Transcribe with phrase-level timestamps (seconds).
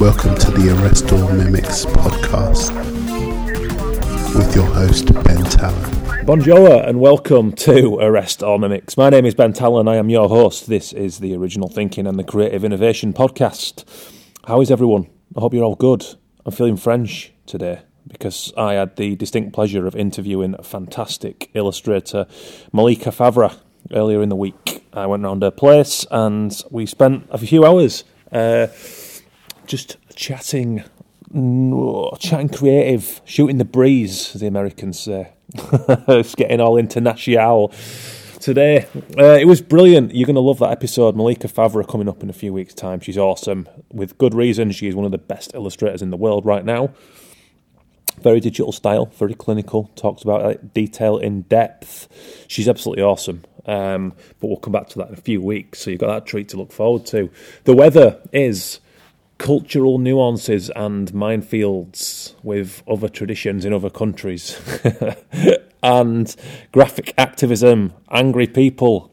[0.00, 2.72] Welcome to the Arrest All Mimics podcast
[4.32, 6.24] with your host, Ben Tallon.
[6.24, 8.96] Bonjour and welcome to Arrest All Mimics.
[8.96, 9.88] My name is Ben Tallon.
[9.88, 10.68] I am your host.
[10.68, 13.84] This is the Original Thinking and the Creative Innovation podcast.
[14.46, 15.10] How is everyone?
[15.36, 16.06] I hope you're all good.
[16.46, 22.26] I'm feeling French today because I had the distinct pleasure of interviewing a fantastic illustrator,
[22.72, 23.50] Malika Favre,
[23.90, 24.84] earlier in the week.
[24.92, 28.68] I went around her place and we spent a few hours uh,
[29.68, 30.82] just chatting,
[32.18, 35.32] chatting creative, shooting the breeze, the Americans say.
[35.54, 37.72] it's getting all international
[38.40, 38.86] today.
[39.16, 40.14] Uh, it was brilliant.
[40.14, 41.14] You're going to love that episode.
[41.16, 43.00] Malika Favre coming up in a few weeks' time.
[43.00, 43.68] She's awesome.
[43.92, 44.72] With good reason.
[44.72, 46.90] She is one of the best illustrators in the world right now.
[48.22, 52.08] Very digital style, very clinical, talks about detail in depth.
[52.48, 53.44] She's absolutely awesome.
[53.64, 55.80] Um, but we'll come back to that in a few weeks.
[55.80, 57.30] So you've got that treat to look forward to.
[57.64, 58.80] The weather is
[59.38, 64.60] cultural nuances and minefields with other traditions in other countries,
[65.82, 66.34] and
[66.72, 69.12] graphic activism, angry people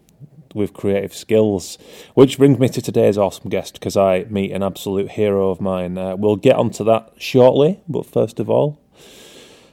[0.53, 1.77] with creative skills.
[2.15, 5.97] Which brings me to today's awesome guest because I meet an absolute hero of mine.
[5.97, 8.81] Uh, we'll get onto that shortly, but first of all,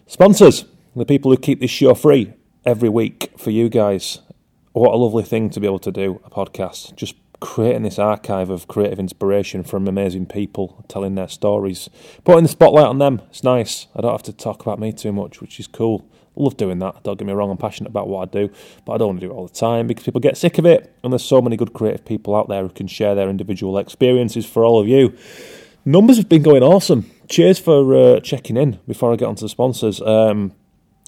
[0.06, 2.34] sponsors, the people who keep this show free
[2.66, 4.18] every week for you guys.
[4.72, 6.94] What a lovely thing to be able to do a podcast.
[6.96, 11.90] Just creating this archive of creative inspiration from amazing people telling their stories,
[12.22, 13.20] putting the spotlight on them.
[13.30, 13.88] It's nice.
[13.96, 16.08] I don't have to talk about me too much, which is cool.
[16.36, 17.02] I love doing that.
[17.02, 18.48] Don't get me wrong, I'm passionate about what I do,
[18.86, 20.64] but I don't want to do it all the time because people get sick of
[20.64, 20.96] it.
[21.02, 24.46] And there's so many good creative people out there who can share their individual experiences
[24.46, 25.12] for all of you.
[25.84, 27.10] Numbers have been going awesome.
[27.28, 30.00] Cheers for uh, checking in before I get onto the sponsors.
[30.00, 30.52] Um,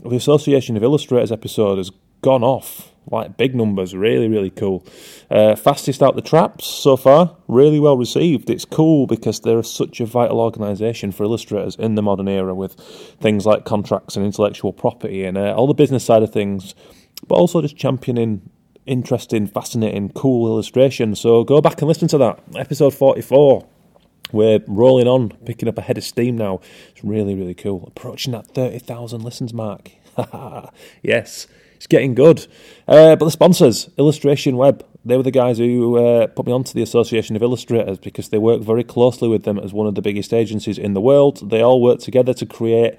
[0.03, 1.93] the Association of Illustrators episode has
[2.25, 4.83] gone off like big numbers, really, really cool.
[5.31, 8.49] Uh, fastest out the traps so far, really well received.
[8.49, 12.75] It's cool because they're such a vital organisation for illustrators in the modern era with
[13.21, 16.75] things like contracts and intellectual property and uh, all the business side of things,
[17.29, 18.49] but also just championing
[18.87, 21.15] interesting, fascinating, cool illustration.
[21.15, 23.67] So go back and listen to that episode forty-four.
[24.33, 26.61] We're rolling on, picking up a head of steam now.
[26.91, 27.85] It's really, really cool.
[27.87, 29.93] Approaching that 30,000 listens mark.
[31.03, 31.47] yes,
[31.85, 32.47] it's getting good.
[32.89, 36.73] Uh, but the sponsors, Illustration Web, they were the guys who uh, put me onto
[36.73, 40.01] the Association of Illustrators because they work very closely with them as one of the
[40.01, 41.51] biggest agencies in the world.
[41.51, 42.95] They all work together to create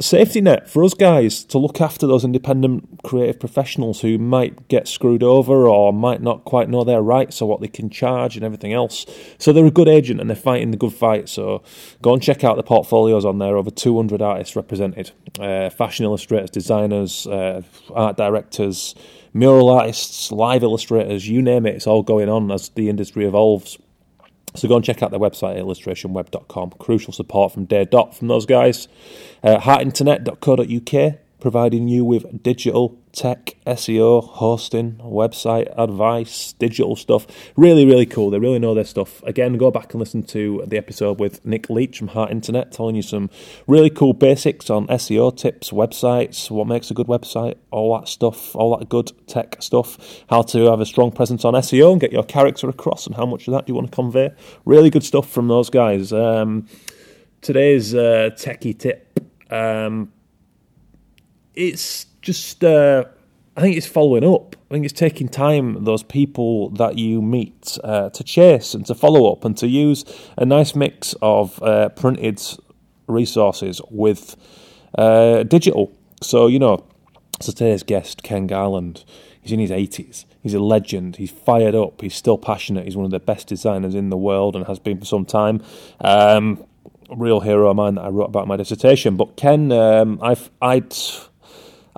[0.00, 4.88] safety net for us guys to look after those independent creative professionals who might get
[4.88, 8.44] screwed over or might not quite know their rights or what they can charge and
[8.44, 9.06] everything else.
[9.38, 11.28] So they're a good agent and they're fighting the good fight.
[11.28, 11.62] So
[12.00, 13.56] go and check out the portfolios on there.
[13.56, 17.62] Over 200 artists represented uh, fashion illustrators, designers, uh,
[17.94, 18.94] art directors,
[19.34, 21.74] mural artists, live illustrators, you name it.
[21.74, 23.78] It's all going on as the industry evolves.
[24.54, 26.72] So go and check out their website, illustrationweb.com.
[26.78, 28.88] Crucial support from day dot from those guys.
[29.42, 37.26] Uh, heartinternet.co.uk, providing you with digital tech, SEO, hosting, website advice, digital stuff.
[37.56, 38.30] Really, really cool.
[38.30, 39.20] They really know their stuff.
[39.24, 42.94] Again, go back and listen to the episode with Nick Leach from Heart Internet, telling
[42.94, 43.28] you some
[43.66, 48.54] really cool basics on SEO tips, websites, what makes a good website, all that stuff,
[48.54, 52.12] all that good tech stuff, how to have a strong presence on SEO and get
[52.12, 54.30] your character across, and how much of that do you want to convey.
[54.64, 56.12] Really good stuff from those guys.
[56.12, 56.68] Um,
[57.40, 59.08] today's uh, techie tip.
[59.50, 60.12] Um,
[61.54, 63.04] it's just uh,
[63.56, 64.56] I think it's following up.
[64.70, 68.94] I think it's taking time those people that you meet uh, to chase and to
[68.94, 70.04] follow up and to use
[70.36, 72.40] a nice mix of uh, printed
[73.06, 74.36] resources with
[74.96, 75.92] uh, digital.
[76.22, 76.84] So you know,
[77.40, 79.04] so today's guest Ken Garland.
[79.42, 80.24] He's in his 80s.
[80.40, 81.16] He's a legend.
[81.16, 82.00] He's fired up.
[82.00, 82.84] He's still passionate.
[82.84, 85.60] He's one of the best designers in the world and has been for some time.
[86.00, 86.64] Um,
[87.10, 89.16] real hero of mine that I wrote about my dissertation.
[89.16, 90.94] But Ken, um, I've I'd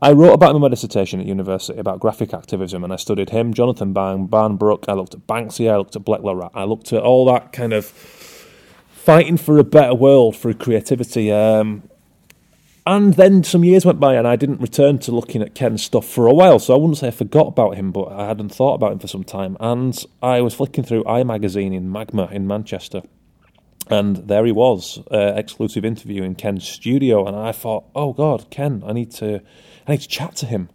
[0.03, 3.31] I wrote about him in my dissertation at university about graphic activism, and I studied
[3.31, 4.87] him, Jonathan Bang, Barnbrook.
[4.89, 5.71] I looked at Banksy.
[5.71, 6.51] I looked at Blek le Rat.
[6.55, 11.31] I looked at all that kind of fighting for a better world through creativity.
[11.31, 11.83] Um,
[12.87, 16.07] and then some years went by, and I didn't return to looking at Ken's stuff
[16.07, 16.59] for a while.
[16.59, 19.09] So I wouldn't say I forgot about him, but I hadn't thought about him for
[19.09, 19.57] some time.
[19.61, 23.03] And I was flicking through Eye Magazine in Magma in Manchester,
[23.89, 27.27] and there he was, uh, exclusive interview in Ken's studio.
[27.27, 29.41] And I thought, oh God, Ken, I need to,
[29.87, 30.69] I need to chat to him.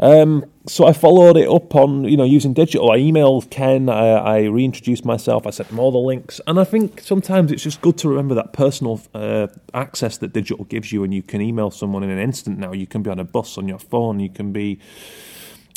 [0.00, 2.92] Um, so I followed it up on, you know, using digital.
[2.92, 6.64] I emailed Ken, I, I reintroduced myself, I sent him all the links, and I
[6.64, 11.02] think sometimes it's just good to remember that personal uh, access that digital gives you,
[11.02, 12.72] and you can email someone in an instant now.
[12.72, 14.78] You can be on a bus on your phone, you can be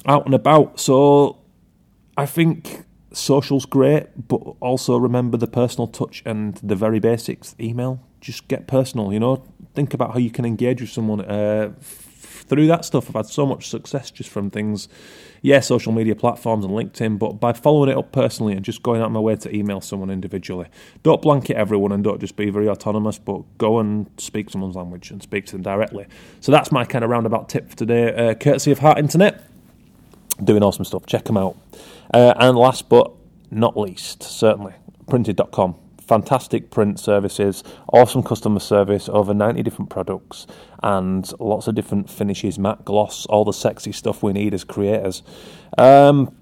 [0.06, 0.80] out and about.
[0.80, 1.40] So
[2.16, 7.56] I think social's great, but also remember the personal touch and the very basics.
[7.60, 9.12] Email, just get personal.
[9.12, 9.44] You know,
[9.74, 11.74] think about how you can engage with someone uh,
[12.52, 13.08] through that stuff.
[13.08, 14.90] I've had so much success just from things,
[15.42, 19.00] yeah, social media platforms and LinkedIn, but by following it up personally and just going
[19.00, 20.68] out of my way to email someone individually.
[21.02, 25.12] Don't blanket everyone and don't just be very autonomous, but go and speak someone's language
[25.12, 26.08] and speak to them directly.
[26.42, 29.42] So that's my kind of roundabout tip for today, uh, courtesy of Heart Internet.
[30.44, 31.06] Doing awesome stuff.
[31.06, 31.56] Check them out.
[32.14, 33.14] Uh, and last but
[33.50, 34.74] not least, certainly,
[35.08, 35.81] printed.com.
[36.12, 37.64] Fantastic print services,
[37.94, 40.46] awesome customer service, over 90 different products,
[40.84, 45.24] and lots of different finishes, matte gloss, all the sexy stuff we need as creators.
[45.78, 46.36] Um,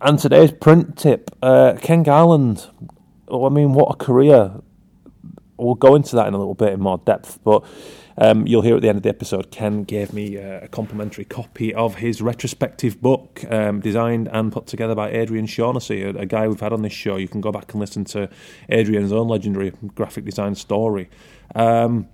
[0.00, 2.68] and today's print tip uh, Ken Garland.
[3.26, 4.52] Oh, I mean, what a career.
[5.56, 7.64] We'll go into that in a little bit in more depth, but
[8.20, 11.24] um, you'll hear at the end of the episode, Ken gave me uh, a complimentary
[11.24, 16.26] copy of his retrospective book, um, designed and put together by Adrian Shaughnessy, a, a,
[16.26, 17.16] guy we've had on this show.
[17.16, 18.28] You can go back and listen to
[18.68, 21.08] Adrian's own legendary graphic design story.
[21.54, 22.08] Um,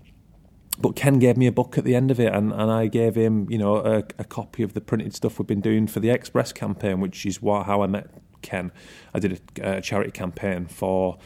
[0.79, 3.15] but Ken gave me a book at the end of it, and, and I gave
[3.15, 6.11] him, you know, a, a copy of the printed stuff we've been doing for the
[6.11, 8.09] Express campaign, which is what, how I met
[8.43, 8.73] Ken.
[9.15, 11.19] I did a, a charity campaign for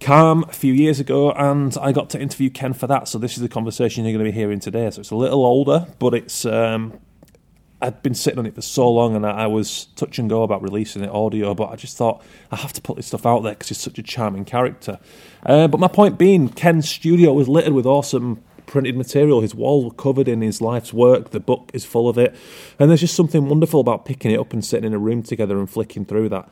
[0.00, 3.08] Calm a few years ago, and I got to interview Ken for that.
[3.08, 4.90] So this is the conversation you're going to be hearing today.
[4.90, 6.98] So it's a little older, but it's um,
[7.80, 10.42] I'd been sitting on it for so long, and I, I, was touch and go
[10.42, 11.54] about releasing it audio.
[11.54, 13.98] But I just thought I have to put this stuff out there because he's such
[13.98, 14.98] a charming character.
[15.44, 19.42] Uh, but my point being, Ken's studio was littered with awesome printed material.
[19.42, 21.30] His walls were covered in his life's work.
[21.30, 22.34] The book is full of it,
[22.78, 25.58] and there's just something wonderful about picking it up and sitting in a room together
[25.58, 26.48] and flicking through that.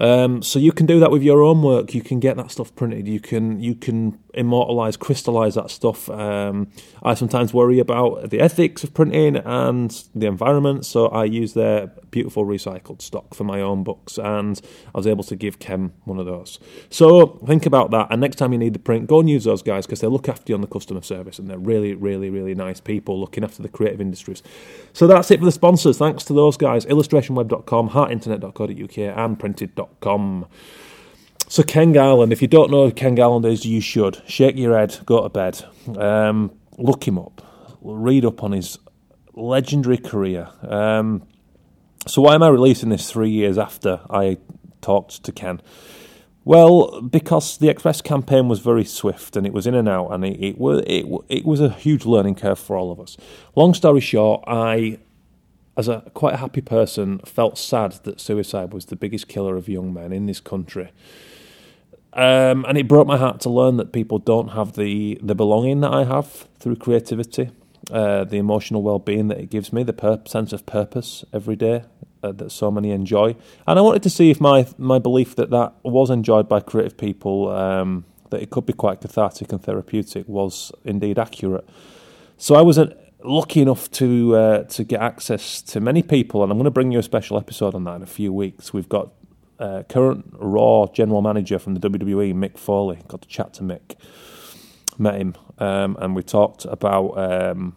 [0.00, 1.94] Um, so you can do that with your own work.
[1.94, 3.08] You can get that stuff printed.
[3.08, 6.08] You can you can immortalize, crystallize that stuff.
[6.08, 6.68] Um,
[7.02, 11.88] I sometimes worry about the ethics of printing and the environment, so I use their
[12.10, 14.60] beautiful recycled stock for my own books, and
[14.94, 16.58] I was able to give Ken one of those.
[16.88, 19.62] So think about that, and next time you need the print, go and use those
[19.62, 22.54] guys because they look after you on the customer service, and they're really, really, really
[22.54, 24.42] nice people looking after the creative industries.
[24.92, 25.98] So that's it for the sponsors.
[25.98, 30.46] Thanks to those guys: illustrationweb.com, heartinternet.co.uk, and printed.com.
[31.50, 34.78] So Ken Garland, if you don't know who Ken Garland is, you should shake your
[34.78, 35.64] head, go to bed,
[35.96, 37.40] um, look him up,
[37.80, 38.78] read up on his
[39.32, 40.50] legendary career.
[40.60, 41.26] Um,
[42.06, 44.36] so why am I releasing this three years after I
[44.82, 45.62] talked to Ken?
[46.44, 50.26] Well, because the Express campaign was very swift and it was in and out, and
[50.26, 53.16] it, it was it, it was a huge learning curve for all of us.
[53.56, 54.98] Long story short, I
[55.78, 59.68] as a quite a happy person, felt sad that suicide was the biggest killer of
[59.68, 60.90] young men in this country.
[62.18, 65.82] Um, and it broke my heart to learn that people don't have the, the belonging
[65.82, 67.52] that I have through creativity,
[67.92, 71.54] uh, the emotional well being that it gives me, the pur- sense of purpose every
[71.54, 71.84] day
[72.24, 73.36] uh, that so many enjoy.
[73.68, 76.96] And I wanted to see if my, my belief that that was enjoyed by creative
[76.96, 81.68] people, um, that it could be quite cathartic and therapeutic, was indeed accurate.
[82.36, 82.80] So I was
[83.22, 86.90] lucky enough to uh, to get access to many people, and I'm going to bring
[86.90, 88.72] you a special episode on that in a few weeks.
[88.72, 89.10] We've got
[89.58, 93.00] uh, current Raw general manager from the WWE, Mick Foley.
[93.08, 93.96] Got to chat to Mick,
[94.98, 97.76] met him, um, and we talked about um,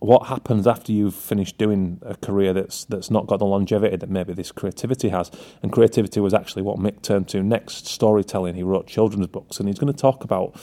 [0.00, 4.08] what happens after you've finished doing a career that's that's not got the longevity that
[4.08, 5.30] maybe this creativity has.
[5.62, 7.86] And creativity was actually what Mick turned to next.
[7.86, 8.54] Storytelling.
[8.54, 10.54] He wrote children's books, and he's going to talk about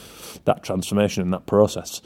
[0.45, 2.01] that transformation and that process.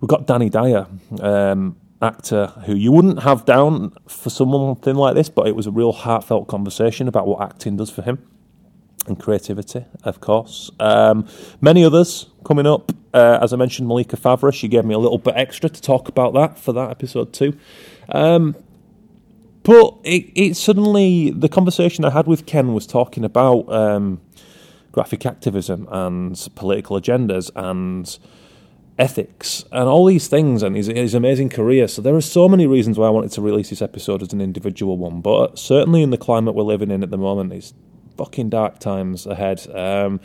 [0.00, 0.86] We've got Danny Dyer.
[1.20, 5.70] Um, actor who you wouldn't have down for something like this, but it was a
[5.70, 8.24] real heartfelt conversation about what acting does for him
[9.06, 10.70] and creativity, of course.
[10.80, 11.26] Um,
[11.60, 12.92] many others coming up.
[13.12, 16.08] Uh, as I mentioned, Malika Favre, she gave me a little bit extra to talk
[16.08, 17.56] about that for that episode too.
[18.08, 18.56] Um,
[19.62, 24.20] but it, it, suddenly, the conversation I had with Ken was talking about um,
[24.92, 28.18] graphic activism and political agendas and
[28.98, 31.88] ethics and all these things and his, his amazing career.
[31.88, 34.40] So there are so many reasons why I wanted to release this episode as an
[34.40, 35.20] individual one.
[35.20, 37.74] But certainly in the climate we're living in at the moment, it's
[38.16, 39.66] fucking dark times ahead.
[39.74, 40.20] Um,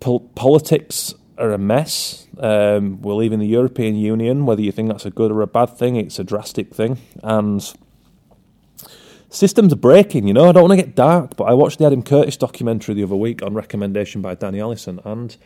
[0.00, 2.28] pol- politics are a mess.
[2.38, 4.46] Um, we're leaving the European Union.
[4.46, 6.98] Whether you think that's a good or a bad thing, it's a drastic thing.
[7.22, 7.74] And
[9.28, 10.48] systems are breaking, you know.
[10.48, 13.16] I don't want to get dark, but I watched the Adam Curtis documentary the other
[13.16, 15.36] week on recommendation by Danny Allison, and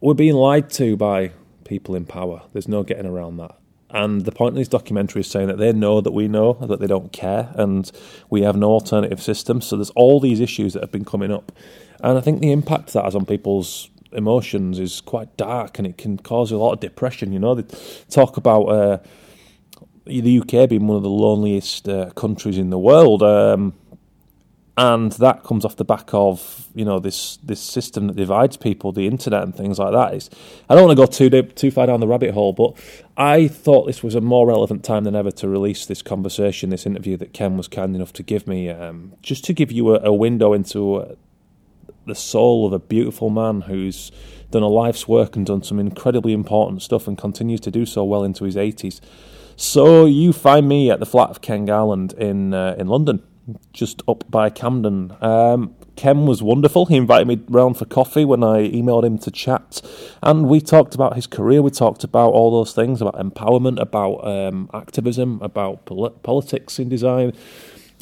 [0.00, 1.32] we're being lied to by
[1.64, 2.42] people in power.
[2.52, 3.56] There's no getting around that.
[3.90, 6.80] And the point of this documentary is saying that they know that we know, that
[6.80, 7.90] they don't care, and
[8.28, 9.60] we have no alternative system.
[9.60, 11.52] So there's all these issues that have been coming up.
[12.02, 15.98] And I think the impact that has on people's emotions is quite dark and it
[15.98, 17.32] can cause a lot of depression.
[17.32, 17.76] You know, they
[18.10, 18.98] talk about uh,
[20.06, 23.22] the UK being one of the loneliest uh, countries in the world.
[23.22, 23.74] Um,
[24.76, 28.90] and that comes off the back of you know this this system that divides people,
[28.90, 30.14] the internet and things like that.
[30.14, 30.30] It's,
[30.68, 32.76] I don't want to go too too far down the rabbit hole, but
[33.16, 36.86] I thought this was a more relevant time than ever to release this conversation, this
[36.86, 40.00] interview that Ken was kind enough to give me, um, just to give you a,
[40.00, 41.14] a window into uh,
[42.06, 44.10] the soul of a beautiful man who's
[44.50, 48.02] done a life's work and done some incredibly important stuff and continues to do so
[48.02, 49.00] well into his 80s.
[49.56, 53.22] So you find me at the flat of Ken Garland in uh, in London
[53.72, 55.16] just up by Camden.
[55.20, 56.86] Um, Ken was wonderful.
[56.86, 59.80] He invited me round for coffee when I emailed him to chat,
[60.22, 61.62] and we talked about his career.
[61.62, 66.88] We talked about all those things about empowerment, about um, activism, about pol- politics in
[66.88, 67.32] design.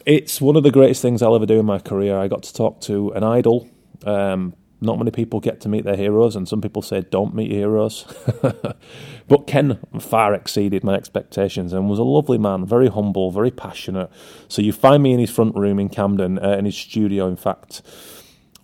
[0.07, 2.19] It's one of the greatest things I'll ever do in my career.
[2.19, 3.69] I got to talk to an idol.
[4.05, 7.51] Um, not many people get to meet their heroes, and some people say don't meet
[7.51, 8.05] heroes.
[9.29, 14.11] but Ken far exceeded my expectations and was a lovely man, very humble, very passionate.
[14.49, 17.37] So you find me in his front room in Camden, uh, in his studio, in
[17.37, 17.83] fact.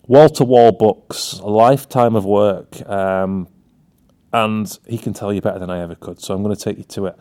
[0.07, 3.47] Wall to wall books, a lifetime of work, um,
[4.33, 6.19] and he can tell you better than I ever could.
[6.19, 7.19] So I'm going to take you to it.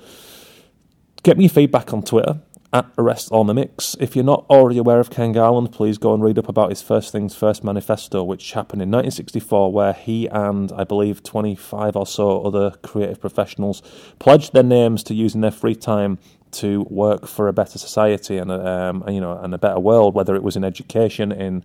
[1.22, 2.40] Get me feedback on Twitter
[2.72, 3.96] at Arrest All Mimics.
[3.98, 6.82] If you're not already aware of Ken Garland, please go and read up about his
[6.82, 12.06] First Things First manifesto, which happened in 1964, where he and I believe 25 or
[12.06, 13.82] so other creative professionals
[14.18, 16.18] pledged their names to using their free time
[16.50, 20.14] to work for a better society and a, um, you know and a better world,
[20.14, 21.64] whether it was in education, in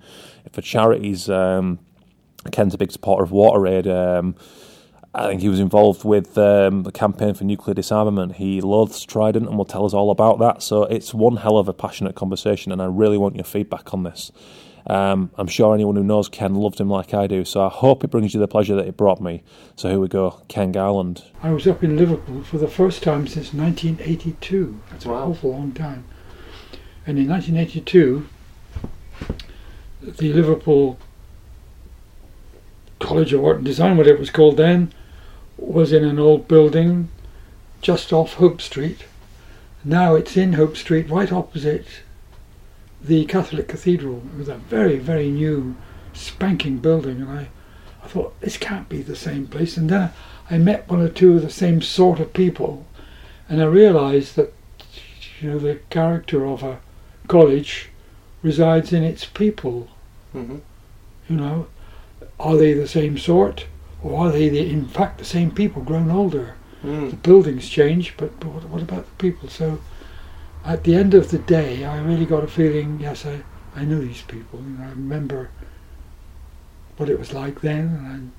[0.51, 1.29] for charities.
[1.29, 1.79] Um,
[2.51, 3.87] Ken's a big supporter of WaterAid.
[3.87, 4.35] Um,
[5.15, 8.37] I think he was involved with um, the campaign for nuclear disarmament.
[8.37, 10.63] He loathes Trident and will tell us all about that.
[10.63, 14.01] So it's one hell of a passionate conversation, and I really want your feedback on
[14.03, 14.31] this.
[14.87, 18.03] Um, I'm sure anyone who knows Ken loved him like I do, so I hope
[18.03, 19.43] it brings you the pleasure that it brought me.
[19.75, 21.23] So here we go, Ken Garland.
[21.43, 24.79] I was up in Liverpool for the first time since 1982.
[24.89, 25.23] That's Wow.
[25.25, 26.05] an awful long time.
[27.05, 28.27] And in 1982,
[30.01, 30.97] the Liverpool
[32.99, 34.91] College of Art and Design, whatever it was called then,
[35.65, 37.09] was in an old building
[37.81, 39.05] just off Hope Street.
[39.83, 41.85] Now it's in Hope Street, right opposite
[43.03, 44.23] the Catholic Cathedral.
[44.33, 45.75] It was a very, very new,
[46.13, 47.49] spanking building, and I,
[48.03, 49.75] I thought this can't be the same place.
[49.75, 50.11] And then
[50.49, 52.85] I met one or two of the same sort of people,
[53.49, 54.53] and I realised that
[55.41, 56.79] you know the character of a
[57.27, 57.89] college
[58.41, 59.89] resides in its people.
[60.33, 60.59] Mm-hmm.
[61.29, 61.67] You know,
[62.39, 63.65] are they the same sort,
[64.03, 66.55] or are they the, in fact the same people grown older?
[66.81, 67.09] Hmm.
[67.09, 69.47] The buildings change, but, but what, what about the people?
[69.49, 69.79] So,
[70.65, 72.99] at the end of the day, I really got a feeling.
[72.99, 73.43] Yes, I
[73.75, 74.59] I know these people.
[74.61, 75.49] You know, I remember
[76.97, 78.31] what it was like then, and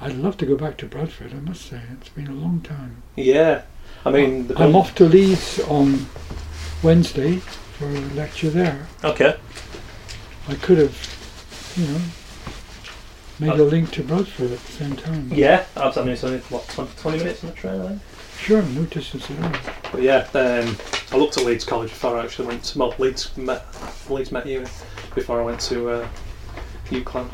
[0.00, 1.32] I'd love to go back to Bradford.
[1.32, 3.02] I must say, it's been a long time.
[3.16, 3.62] Yeah,
[4.04, 6.06] I mean, the I'm off to Leeds on
[6.82, 8.88] Wednesday for a lecture there.
[9.04, 9.36] Okay,
[10.48, 12.00] I could have, you know,
[13.40, 15.30] made a link to Bradford at the same time.
[15.32, 18.02] yeah, I mean, it's only what 20, 20 minutes on the train, I think.
[18.38, 19.74] Sure, no distance at all.
[19.92, 20.76] But yeah, um,
[21.12, 23.64] I looked at Leeds College before I actually went to well, Leeds met
[24.08, 24.64] Leeds met you
[25.14, 26.08] before I went to uh,
[26.86, 27.28] UCLan.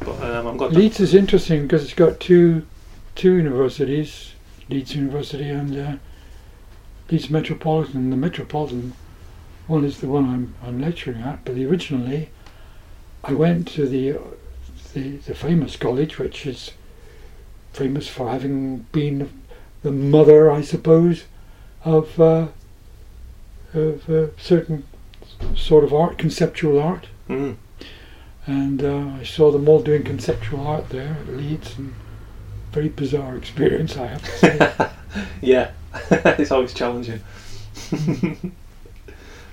[0.00, 0.72] But um, I'm glad.
[0.72, 2.66] that- Leeds is interesting because it's got two
[3.14, 4.32] two universities,
[4.68, 5.96] Leeds University and uh,
[7.10, 8.10] Leeds Metropolitan.
[8.10, 8.94] The Metropolitan
[9.66, 12.28] one is the one I'm, I'm lecturing at, but originally
[13.22, 14.18] I went to the,
[14.94, 16.72] the the famous college, which is
[17.72, 19.30] famous for having been
[19.82, 21.24] the mother, I suppose,
[21.84, 22.48] of uh,
[23.74, 24.84] of uh, certain
[25.56, 27.56] sort of art, conceptual art Mm.
[28.46, 31.94] and uh, I saw them all doing conceptual art there at Leeds, and
[32.70, 34.90] very bizarre experience, I have to say.
[35.40, 35.70] Yeah,
[36.10, 37.20] it's always challenging.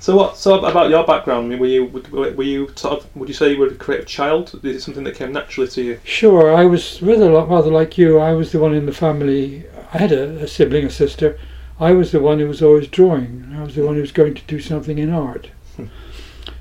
[0.02, 0.36] so what?
[0.36, 1.46] So about your background?
[1.46, 3.16] I mean, were you were you sort of?
[3.16, 4.60] Would you say you were a creative child?
[4.64, 6.00] Is it something that came naturally to you?
[6.04, 8.18] sure, I was rather rather like you.
[8.18, 9.64] I was the one in the family.
[9.94, 11.38] I had a, a sibling, a sister.
[11.80, 13.54] I was the one who was always drawing.
[13.56, 15.52] I was the one who was going to do something in art.
[15.76, 15.86] Hmm.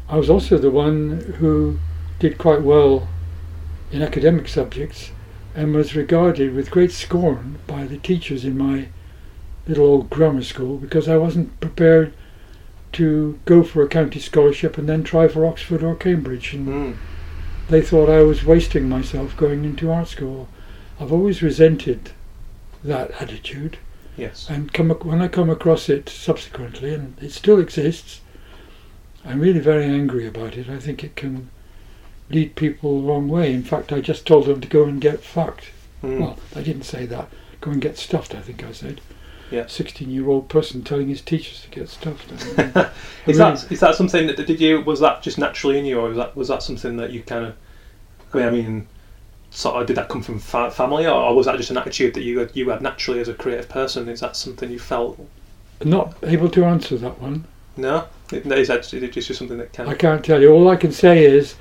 [0.07, 1.79] I was also the one who
[2.19, 3.09] did quite well
[3.91, 5.13] in academic subjects
[5.55, 8.89] and was regarded with great scorn by the teachers in my
[9.67, 12.13] little old grammar school because I wasn't prepared
[12.93, 16.53] to go for a county scholarship and then try for Oxford or Cambridge.
[16.55, 16.97] And Mm.
[17.69, 20.49] they thought I was wasting myself going into art school.
[21.01, 22.11] I've always resented
[22.85, 23.77] that attitude,
[24.17, 24.47] Yes.
[24.51, 28.21] and come ac- when I come across it subsequently, and it still exists,
[29.25, 30.69] I'm really very angry about it.
[30.69, 31.49] I think it can
[32.31, 33.53] lead people the wrong way.
[33.53, 35.67] In fact, I just told them to go and get fucked.
[36.03, 36.21] Mm.
[36.21, 37.29] Well, I didn't say that.
[37.61, 39.01] Go and get stuffed, I think I said.
[39.51, 39.67] Yeah.
[39.67, 42.39] sixteen-year-old person telling his teachers to get stuff done.
[43.27, 45.99] is really- that is that something that did you was that just naturally in you,
[45.99, 47.55] or was that was that something that you kind of?
[48.33, 48.87] I mean, I mean,
[49.51, 52.23] sort of did that come from fa- family, or, was that just an attitude that
[52.23, 54.09] you had, you had naturally as a creative person?
[54.09, 55.19] Is that something you felt?
[55.85, 57.45] Not able to answer that one.
[57.77, 60.53] No, is that just something that kind I can't tell you.
[60.53, 61.57] All I can say is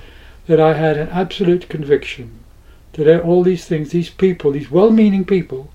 [0.46, 2.40] that I had an absolute conviction
[2.92, 5.72] that all these things, these people, these well-meaning people,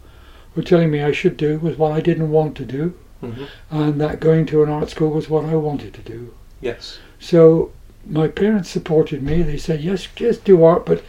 [0.56, 2.94] were telling me I should do was what I didn't want to do,
[3.24, 3.48] Mhm.
[3.72, 6.34] and that going to an art school was what I wanted to do.
[6.62, 6.98] Yes.
[7.20, 7.72] So
[8.08, 9.42] my parents supported me.
[9.42, 11.04] They said, yes, just do art, but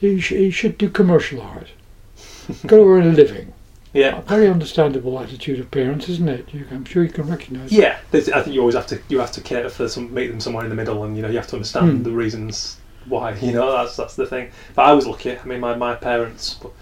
[0.00, 1.68] you, sh- you should do commercial art.
[2.66, 3.52] Go earn a living.
[3.94, 4.18] Yeah.
[4.18, 6.48] A very understandable attitude of parents, isn't it?
[6.52, 7.70] You, I'm sure you can recognise.
[7.72, 10.28] Yeah, there's, I think you always have to you have to cater for some meet
[10.28, 12.02] them somewhere in the middle, and you know you have to understand Hmm.
[12.02, 13.34] the reasons why.
[13.42, 14.48] You know that's that's the thing.
[14.74, 15.36] But I was lucky.
[15.38, 16.72] I mean, my my parents, but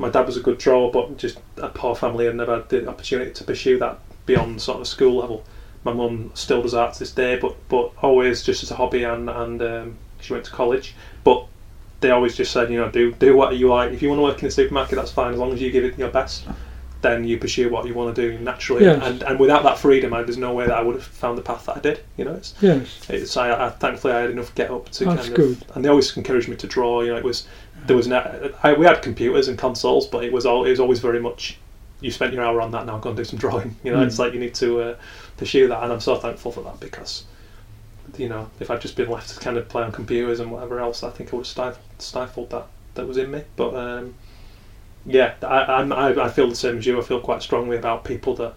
[0.00, 2.88] my dad was a good drawer, but just a poor family and never had the
[2.88, 5.44] opportunity to pursue that beyond sort of school level.
[5.84, 9.04] My mum still does art to this day, but but always just as a hobby,
[9.04, 11.46] and and um, she went to college, but.
[12.02, 13.92] They always just said, you know, do do what you like.
[13.92, 15.34] If you want to work in the supermarket, that's fine.
[15.34, 16.46] As long as you give it your best,
[17.02, 18.84] then you pursue what you want to do naturally.
[18.84, 19.02] Yes.
[19.04, 21.42] And and without that freedom, I, there's no way that I would have found the
[21.42, 22.00] path that I did.
[22.16, 23.00] You know, it's, Yes.
[23.10, 25.50] it's I, I thankfully I had enough get up to That's kind good.
[25.60, 27.02] of, and they always encouraged me to draw.
[27.02, 27.46] You know, it was
[27.86, 30.80] there was no, I, we had computers and consoles, but it was all it was
[30.80, 31.58] always very much.
[32.00, 32.86] You spent your hour on that.
[32.86, 33.76] Now go and do some drawing.
[33.84, 34.06] You know, Mm.
[34.06, 34.96] it's like you need to uh,
[35.36, 37.24] pursue that, and I'm so thankful for that because.
[38.18, 40.80] You know, if I'd just been left to kind of play on computers and whatever
[40.80, 43.42] else, I think I would have stifled, that that was in me.
[43.54, 44.14] But um,
[45.06, 46.98] yeah, I, I, I feel the same as you.
[46.98, 48.54] I feel quite strongly about people that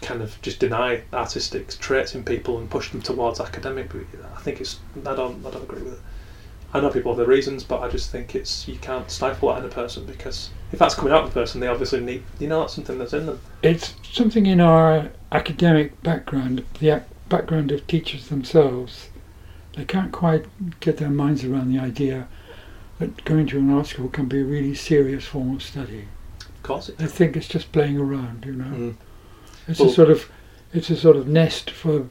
[0.00, 3.92] kind of just deny artistic traits in people and push them towards academic.
[3.94, 6.00] I think it's I don't I don't agree with it.
[6.74, 9.58] I know people have their reasons, but I just think it's you can't stifle that
[9.58, 12.48] in a person because if that's coming out of the person, they obviously need you
[12.48, 13.40] know that's something that's in them.
[13.62, 19.08] It's something in our academic background, the background of teachers themselves.
[19.76, 20.46] They can't quite
[20.80, 22.28] get their minds around the idea
[22.98, 26.08] that going to an art school can be a really serious form of study.
[26.40, 26.98] Of course, it.
[26.98, 28.64] They think it's just playing around, you know.
[28.64, 28.94] Mm.
[29.66, 30.30] It's Well- a sort of,
[30.72, 32.08] it's a sort of nest for,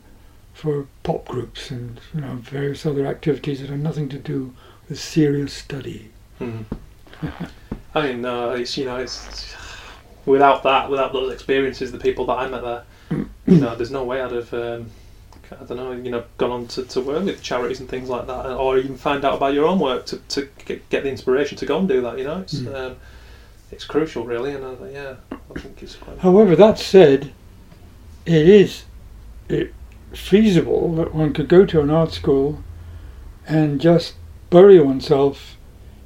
[0.62, 4.54] for pop groups and you know various other activities that have nothing to do
[4.88, 6.10] with serious study.
[6.40, 6.66] Mm.
[7.96, 9.56] I mean, uh, it's you know, it's
[10.26, 12.84] without that, without those experiences, the people that I met there,
[13.48, 14.92] you know, there's no way I'd have, um,
[15.60, 18.28] I don't know, you know, gone on to, to work with charities and things like
[18.28, 21.58] that, or even find out about your own work to, to get, get the inspiration
[21.58, 22.18] to go and do that.
[22.20, 22.76] You know, it's Mm.
[22.76, 22.96] um,
[23.72, 26.20] it's crucial, really, and uh, yeah, I think it's quite.
[26.20, 27.34] However, that said,
[28.26, 28.84] it is
[29.50, 29.74] it,
[30.14, 32.64] feasible that one could go to an art school
[33.48, 34.16] and just
[34.50, 35.58] bury oneself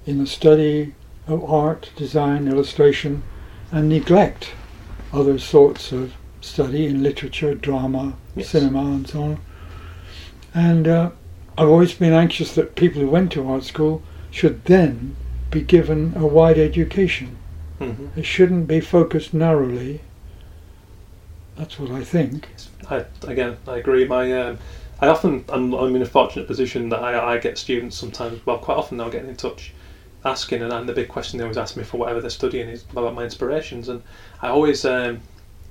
[0.05, 0.93] in the study
[1.27, 3.23] of art, design, illustration,
[3.71, 4.51] and neglect
[5.11, 8.49] other sorts of study in literature, drama, Yes.
[8.49, 9.37] cinema, and so on.
[10.53, 11.09] And uh,
[11.57, 15.15] I've always been anxious that people who went to art school should then
[15.49, 17.37] be given a wide education.
[17.79, 18.09] Mhm.
[18.15, 20.01] It shouldn't be focused narrowly.
[21.57, 22.49] That's what I think.
[22.89, 24.05] I, again, I agree.
[24.05, 24.57] My, um,
[24.99, 28.57] I often, I'm, I'm in a fortunate position that I, I get students sometimes, well,
[28.57, 29.73] quite often now getting in touch,
[30.23, 32.83] asking, and, and the big question they always ask me for whatever they're studying is
[32.91, 34.01] about my inspirations, and
[34.41, 35.21] I always um,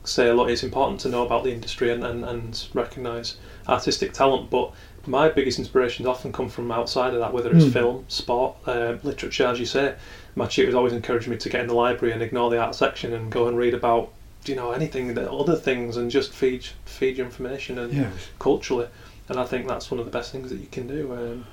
[0.05, 3.37] say, look, it's important to know about the industry and, and, and recognise
[3.69, 4.73] artistic talent, but
[5.07, 7.73] my biggest inspirations often come from outside of that, whether it's Mm.
[7.73, 9.95] film, sport, uh, literature, as you say.
[10.35, 13.13] My tutors always encouraged me to get in the library and ignore the art section
[13.13, 14.11] and go and read about,
[14.49, 18.89] you know, anything, that other things, and just feed feed your information and culturally.
[19.29, 21.13] And I think that's one of the best things that you can do.
[21.13, 21.47] Um,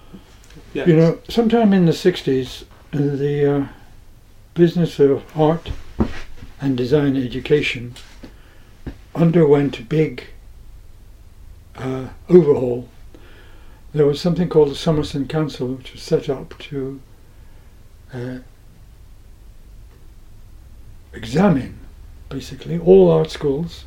[0.74, 3.68] yeah, You know, sometime in the 60s, uh, the uh,
[4.54, 5.72] business of art
[6.60, 7.96] and design education
[9.16, 10.26] underwent a big
[11.76, 12.90] uh, overhaul.
[13.94, 17.02] There was something called the Summerson Council, which was set up to
[18.14, 18.38] uh,
[21.14, 21.81] examine
[22.36, 23.86] basically all art schools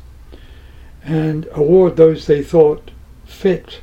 [1.03, 2.91] and award those they thought
[3.25, 3.81] fit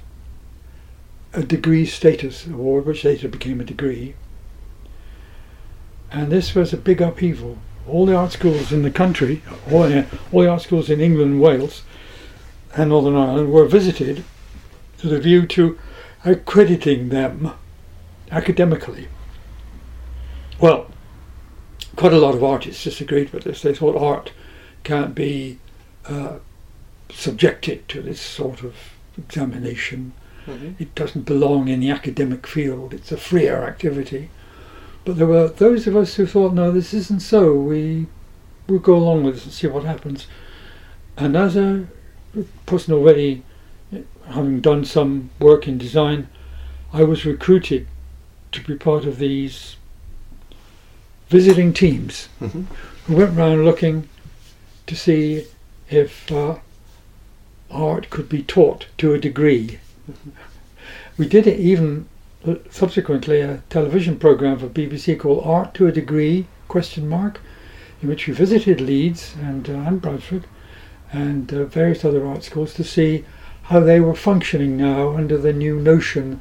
[1.35, 4.15] a degree status award, which later became a degree.
[6.11, 7.59] And this was a big upheaval.
[7.89, 11.33] All the art schools in the country, all, the- all the art schools in England
[11.33, 11.83] and Wales
[12.77, 14.25] and Northern Ireland were visited
[14.99, 15.79] to the view to
[16.25, 17.53] accrediting them
[18.31, 19.09] academically.
[20.61, 20.89] Well,
[21.97, 23.63] quite a lot of artists disagreed with this.
[23.63, 24.33] They thought art
[24.85, 25.59] can't be
[26.07, 26.39] uh,
[27.11, 28.75] subjected to this sort of
[29.19, 30.13] examination
[30.47, 30.75] Mhm.
[30.81, 32.93] it doesn't belong in the academic field.
[32.93, 34.29] It's a freer activity.
[35.05, 37.55] But there were those of us who thought, no, this isn't so.
[37.55, 38.07] We
[38.67, 40.27] we'll go along with this and see what happens.
[41.17, 41.85] And as a
[42.67, 43.43] person already
[44.31, 46.27] having done some work in design,
[46.93, 47.87] I was recruited
[48.51, 49.77] to be part of these
[51.29, 52.63] visiting teams Mm-hmm.
[53.07, 54.09] who went round looking
[54.93, 55.47] to see
[55.89, 56.57] if uh,
[57.71, 59.79] art could be taught to a degree.
[61.17, 62.09] We did it even
[62.47, 67.41] uh, subsequently a television program for BBC called Art to a Degree question mark
[68.03, 70.45] in which we visited Leeds and, uh, and Bradford
[71.11, 73.25] and uh, various other art schools to see
[73.65, 76.39] how they were functioning now under the new notion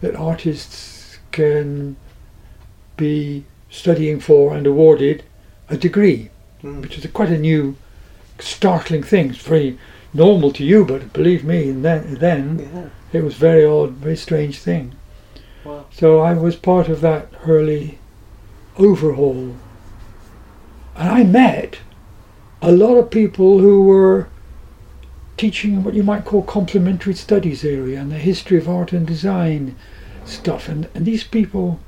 [0.00, 1.94] that artists can
[2.96, 5.22] be studying for and awarded
[5.68, 6.30] a degree
[6.62, 6.80] Mm.
[6.80, 7.76] which is a, quite a new,
[8.42, 9.36] startling things.
[9.38, 9.78] Very
[10.14, 13.18] normal to you, but believe me, in then, then Yeah.
[13.18, 14.92] it was very odd, very strange thing.
[15.64, 15.86] Wow.
[15.90, 17.98] So I was part of that early
[18.78, 19.54] overhaul,
[20.96, 21.78] and I met
[22.60, 24.28] a lot of people who were
[25.36, 29.74] teaching what you might call complementary studies area and the history of art and design
[30.24, 30.68] stuff.
[30.68, 31.80] And, and these people,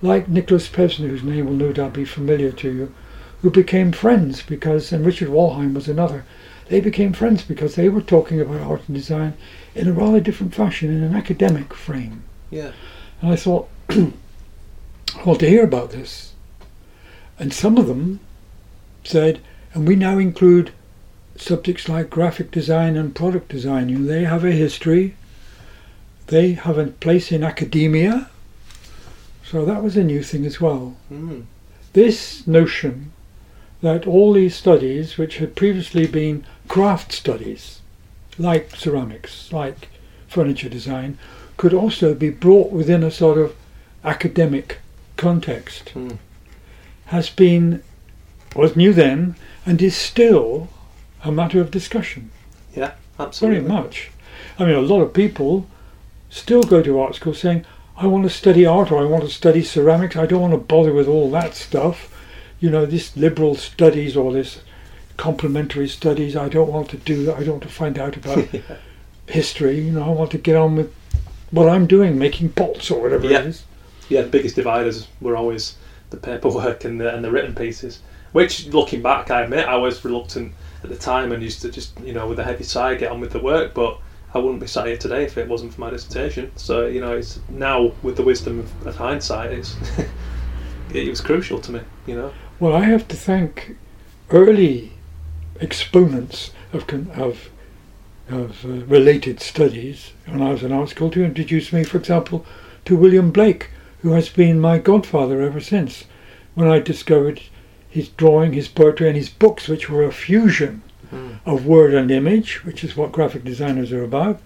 [0.00, 2.94] like Nikolaus Pevsner, whose name will no doubt be familiar to you,
[3.42, 6.24] who became friends because, and Richard Wollheim was another,
[6.68, 9.34] they became friends because they were talking about art and design
[9.74, 12.22] in a rather different fashion, in an academic frame.
[12.50, 12.72] Yeah.
[13.20, 14.12] And I thought, I
[15.24, 16.32] want to hear about this.
[17.38, 18.20] And some of them
[19.04, 19.40] said,
[19.74, 20.70] and we now include
[21.36, 23.88] subjects like graphic design and product design.
[23.88, 25.16] You know, they have a history,
[26.28, 28.30] they have a place in academia.
[29.44, 30.96] So that was a new thing as well.
[31.12, 31.44] Mm.
[31.92, 33.12] This notion
[33.82, 37.80] that all these studies, which had previously been craft studies,
[38.38, 39.88] like ceramics, like
[40.28, 41.18] furniture design,
[41.56, 43.54] could also be brought within a sort of
[44.04, 44.78] academic
[45.16, 46.18] context, Mm.
[47.06, 47.82] has been,
[48.56, 49.34] was new then,
[49.66, 50.68] and is still
[51.24, 52.30] a matter of discussion,
[52.74, 52.92] Yeah.
[53.18, 53.60] Absolutely.
[53.60, 54.10] Very much.
[54.58, 55.66] I mean, a lot of people
[56.30, 57.64] still go to art school saying,
[57.96, 60.58] I want to study art or I want to study ceramics, I don't want to
[60.58, 62.08] bother with all that stuff.
[62.62, 64.60] You know, this liberal studies or this
[65.16, 68.46] complementary studies, I don't want to do that, I don't want to find out about
[69.26, 70.94] history, you know, I want to get on with
[71.50, 73.40] what I'm doing, making pots or whatever Yeah.
[73.40, 73.64] it is.
[74.08, 75.74] yeah, the biggest dividers were always
[76.10, 77.98] the paperwork and the and the written pieces.
[78.32, 81.98] Which, looking back, I admit I was reluctant at the time and used to just,
[82.00, 83.74] you know, with a heavy sigh get on with the work.
[83.74, 83.98] But
[84.32, 86.50] I wouldn't be sat here today if it wasn't for my dissertation.
[86.56, 89.76] So, you know, it's now with the wisdom of, of hindsight, it's
[90.94, 91.80] it was crucial to me.
[92.06, 92.32] You know.
[92.62, 93.74] Well, I have to thank
[94.30, 94.92] early
[95.58, 97.50] exponents of of,
[98.28, 102.46] of uh, related studies when I was in art school to introduce me, for example,
[102.84, 103.70] to William Blake,
[104.02, 106.04] who has been my godfather ever since.
[106.54, 107.40] When I discovered
[107.90, 111.40] his drawing, his poetry, and his books, which were a fusion Mm.
[111.44, 114.40] of word and image, which is what graphic designers are about,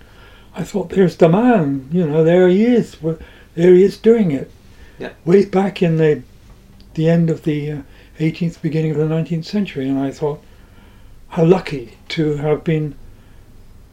[0.55, 1.91] I thought, there's the man.
[1.93, 2.97] You know, there he is.
[3.03, 3.19] Well,
[3.55, 4.51] There he is doing it.
[4.99, 5.11] Yeah.
[5.27, 6.23] Way back in the
[6.95, 7.83] the end of the uh,
[8.19, 10.43] 18th, beginning of the 19th century, and I thought,
[11.29, 12.95] how lucky to have been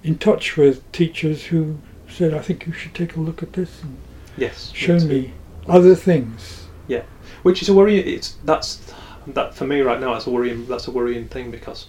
[0.04, 1.78] in touch with teachers who
[2.10, 3.98] said, I think you should take a look at this and
[4.38, 4.72] Yes.
[4.74, 5.08] show too.
[5.08, 5.34] me
[5.68, 6.68] other things.
[6.88, 7.04] Yeah,
[7.44, 7.98] which is a worry.
[8.00, 8.82] It's that's
[9.28, 10.14] that for me right now.
[10.14, 10.66] That's a worrying.
[10.68, 11.88] That's a worrying thing because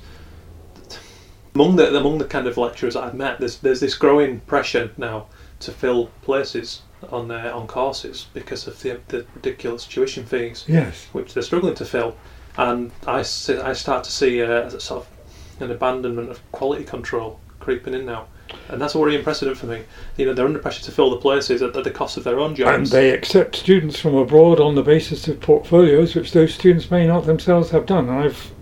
[1.54, 4.90] among the among the kind of lecturers that I've met, there's there's this growing pressure
[4.96, 5.26] now
[5.60, 11.06] to fill places on uh, on courses because of the, the ridiculous tuition fees, Yes.
[11.12, 12.16] which they're struggling to fill,
[12.56, 16.84] and I see, I start to see a, a sort of an abandonment of quality
[16.84, 18.26] control creeping in now.
[18.68, 19.82] And that's a worrying precedent for me.
[20.16, 22.38] You know, they're under pressure to fill the places at, at the cost of their
[22.38, 22.76] own jobs.
[22.76, 27.06] And they accept students from abroad on the basis of portfolios, which those students may
[27.06, 28.08] not themselves have done.
[28.10, 28.52] I've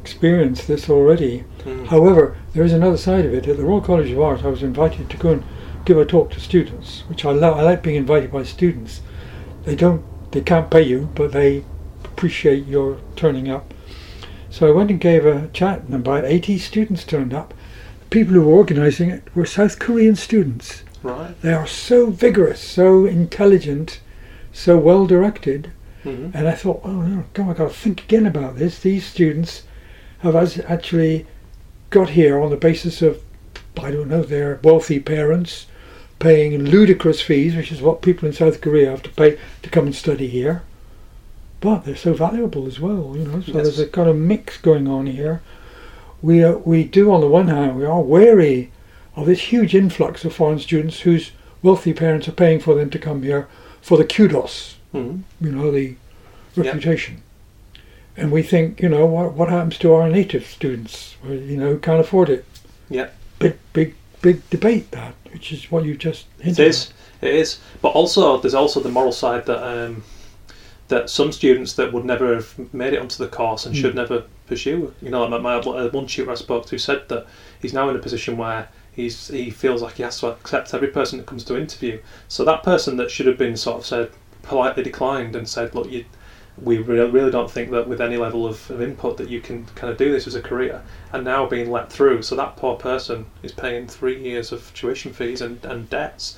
[0.00, 1.44] experienced this already.
[1.64, 1.86] Mm.
[1.88, 3.46] However, there is another side of it.
[3.46, 5.44] At the Royal College of Art, I was invited to go and
[5.84, 7.58] give a talk to students, which I love.
[7.58, 9.00] I like being invited by students.
[9.64, 11.64] They don't, they can't pay you, but they
[12.04, 13.72] appreciate your turning up.
[14.50, 17.54] So I went and gave a chat, and about 80 students turned up.
[18.00, 20.82] The people who were organising it were South Korean students.
[21.02, 21.40] Right.
[21.40, 24.00] They are so vigorous, so intelligent,
[24.52, 25.72] so well directed.
[26.02, 28.80] hmm And I thought, oh no, God, I've got to think again about this.
[28.80, 29.62] These students
[30.18, 31.26] have as- actually
[31.90, 33.22] got here on the basis of,
[33.80, 35.66] I don't know, their wealthy parents
[36.20, 39.86] paying ludicrous fees, which is what people in South Korea have to pay to come
[39.86, 40.62] and study here.
[41.60, 43.40] But they're so valuable as well, you know.
[43.40, 43.54] So Yes.
[43.54, 45.42] there's a kind of mix going on here.
[46.22, 48.70] We uh, we do on the one hand we are wary
[49.16, 52.98] of this huge influx of foreign students whose wealthy parents are paying for them to
[52.98, 53.48] come here
[53.82, 55.96] for the kudos hmm you know, the
[56.56, 56.66] Yep.
[56.66, 57.22] reputation.
[58.16, 61.16] And we think, you know, what what happens to our native students?
[61.24, 62.44] You know, who can't afford it.
[62.90, 63.08] Yeah.
[63.38, 66.92] Big, big, big debate that, which is what you've just It hinted is.
[67.20, 67.58] It is.
[67.82, 70.02] But also, there's also the moral side that um,
[70.88, 73.80] that some students that would never have made it onto the course and Mm.
[73.80, 74.92] should never pursue.
[75.00, 77.26] You know, my, my uh, one tutor I spoke to said that
[77.62, 80.88] he's now in a position where he's he feels like he has to accept every
[80.88, 82.00] person that comes to interview.
[82.28, 84.10] So that person that should have been sort of said
[84.42, 86.04] politely declined and said, look, you.
[86.60, 89.66] We really, really don't think that with any level of, of input that you can
[89.74, 90.82] kind of do this as a career,
[91.12, 92.22] and now being let through.
[92.22, 96.36] So that poor person is paying three years of tuition fees and, and debts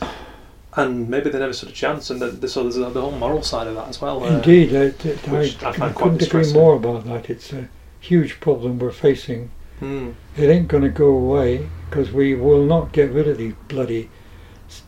[0.77, 2.11] and maybe they never stood a chance.
[2.11, 4.23] And the, so there's the whole moral side of that as well.
[4.25, 7.29] uh, Indeed, I, I, which I I, find quite couldn't agree more about that.
[7.31, 7.69] It's a
[8.01, 9.51] huge problem we're facing.
[9.81, 13.55] hmm, It ain't going to go away because we will not get rid of these
[13.69, 14.09] bloody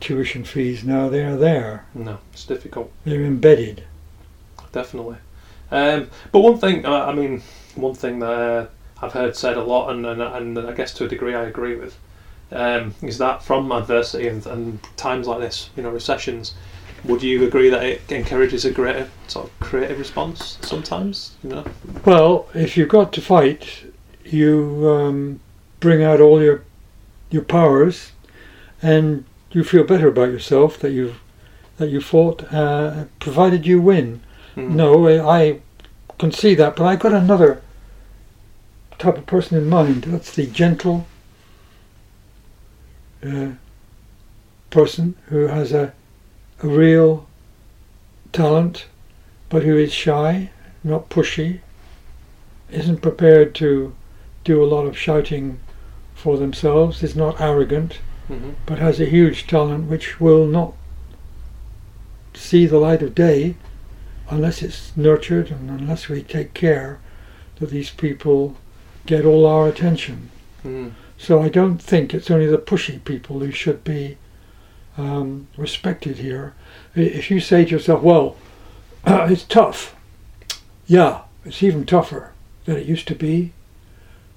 [0.01, 1.09] tuition fees now.
[1.09, 1.85] They are there.
[1.95, 3.85] no, it's difficult, They're embedded.
[4.75, 5.17] Definitely.
[5.71, 7.43] Um, but one thing, I mean,
[7.75, 8.67] one thing that uh,
[9.01, 11.77] I've heard said a lot, and, and, and I guess to a degree I agree
[11.77, 11.99] with,
[12.53, 16.55] um, is that from adversity and, and times like this, you know, recessions,
[17.05, 21.37] would you agree that it encourages a greater sort of creative response sometimes?
[21.43, 21.65] You know,
[22.05, 23.85] Well, if you've got to fight,
[24.25, 25.41] you um,
[25.81, 26.65] bring out all your
[27.31, 28.13] your powers,
[28.81, 31.15] and you feel better about yourself that you
[31.79, 34.23] that you fought, uh, provided you win.
[34.55, 34.77] Hmm.
[34.77, 35.61] No, I I
[36.19, 37.61] can see that, but I've got another
[38.99, 40.05] type of person in mind.
[40.05, 41.07] That's the gentle
[43.27, 43.53] uh,
[44.71, 45.93] person who has a
[46.63, 47.27] a real
[48.33, 48.87] talent,
[49.49, 50.51] but who is shy,
[50.83, 51.61] not pushy,
[52.71, 53.95] isn't prepared to
[54.45, 55.59] do a lot of shouting
[56.15, 60.73] for themselves, is not arrogant, hmm but has a huge talent which will not
[62.35, 63.55] see the light of day
[64.31, 66.99] unless it's nurtured and unless we take care
[67.57, 68.57] that these people
[69.07, 70.31] get all our attention.
[70.63, 74.17] hmm So I don't think it's only the pushy people who should be
[74.97, 76.55] um, respected here.
[76.95, 78.37] If you say to yourself, well,
[79.07, 79.95] it's tough,
[80.87, 82.33] yeah, it's even tougher
[82.65, 83.53] than it used to be,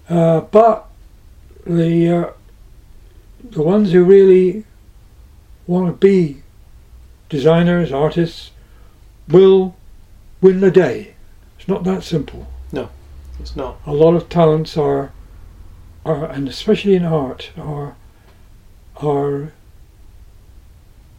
[0.10, 0.88] uh, but
[1.66, 2.30] the uh,
[3.44, 4.66] the ones who really
[5.68, 6.44] want to be
[7.30, 8.52] designers, artists,
[9.28, 9.76] will
[10.42, 11.16] win the day.
[11.60, 12.90] It's not that simple No,
[13.40, 13.80] it's not.
[13.86, 15.12] a lot of talents are
[16.06, 17.96] are and especially in art are
[18.98, 19.52] are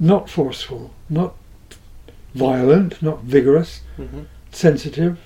[0.00, 1.34] not forceful, not
[2.34, 5.18] violent, not vigorous, hmm sensitive.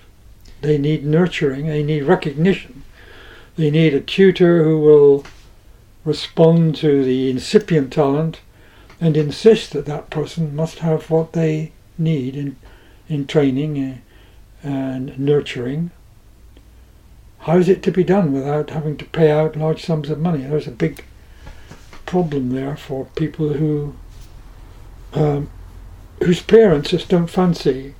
[0.62, 2.82] They need nurturing, they need recognition.
[3.56, 5.24] They need a tutor who will
[6.04, 8.40] respond to the incipient talent
[9.00, 12.56] and insist that that person must have what they need in,
[13.12, 15.90] in training uh, and nurturing.
[17.40, 20.44] How is it to be done without having to pay out large sums of money?
[20.44, 21.04] There's a big
[22.06, 23.94] problem there for people who
[25.14, 25.50] um,
[26.22, 27.94] whose parents just don't fancy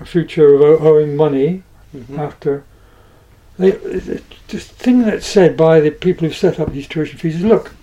[0.00, 2.64] a future of owing money hmm after.
[3.58, 7.36] They, the the thing that's said by the people who set up these tuition fees
[7.36, 7.74] is look,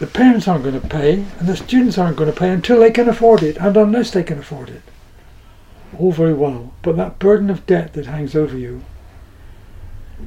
[0.00, 2.90] the parents aren't going to pay and the students aren't going to pay until they
[2.90, 4.82] can afford it and unless they can afford it.
[5.98, 8.82] All very well, but that burden of debt that hangs over you,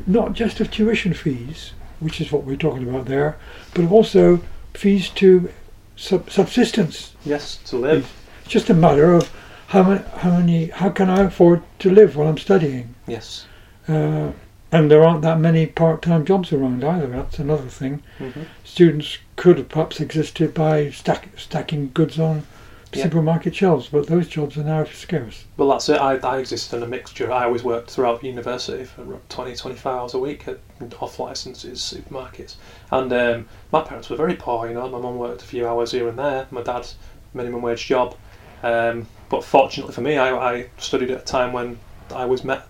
[0.07, 3.37] not just of tuition fees, which is what we're talking about there,
[3.73, 4.41] but also
[4.73, 5.51] fees to
[5.95, 7.13] sub- subsistence.
[7.25, 8.11] Yes, to live.
[8.43, 9.31] It's just a matter of
[9.67, 12.95] how many, how many, how can I afford to live while I'm studying?
[13.05, 13.45] Yes.
[13.87, 14.31] Uh,
[14.71, 17.07] and there aren't that many part-time jobs around either.
[17.07, 18.03] That's another thing.
[18.17, 22.45] hmm Students could have perhaps existed by stack, stacking goods on
[22.93, 23.03] Yeah.
[23.03, 25.45] supermarket shelves, but those jobs are now scarce.
[25.57, 26.01] Well, that's it.
[26.01, 27.31] I, I exist in a mixture.
[27.31, 30.59] I always worked throughout university for 20, 25 hours a week at
[30.99, 32.55] off licenses, supermarkets.
[32.91, 34.89] And um, my parents were very poor, you know.
[34.89, 36.47] My mum worked a few hours here and there.
[36.49, 36.87] My dad,
[37.33, 38.15] minimum wage job.
[38.63, 41.77] Um, but fortunately for me, I, I studied at a time when
[42.13, 42.67] I was met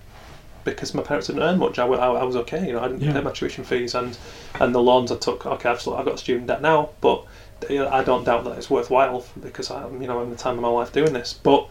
[0.63, 1.80] because my parents didn't earn much.
[1.80, 2.80] I, I, I was okay, you know.
[2.82, 3.13] I didn't Yeah.
[3.13, 4.17] pay my tuition fees and,
[4.60, 5.45] and the loans I took.
[5.45, 7.26] Okay, I've, still, I've got student debt now, but
[7.69, 10.62] I don't doubt that it's worthwhile because I'm, you know, I'm in the time of
[10.62, 11.34] my life doing this.
[11.34, 11.67] But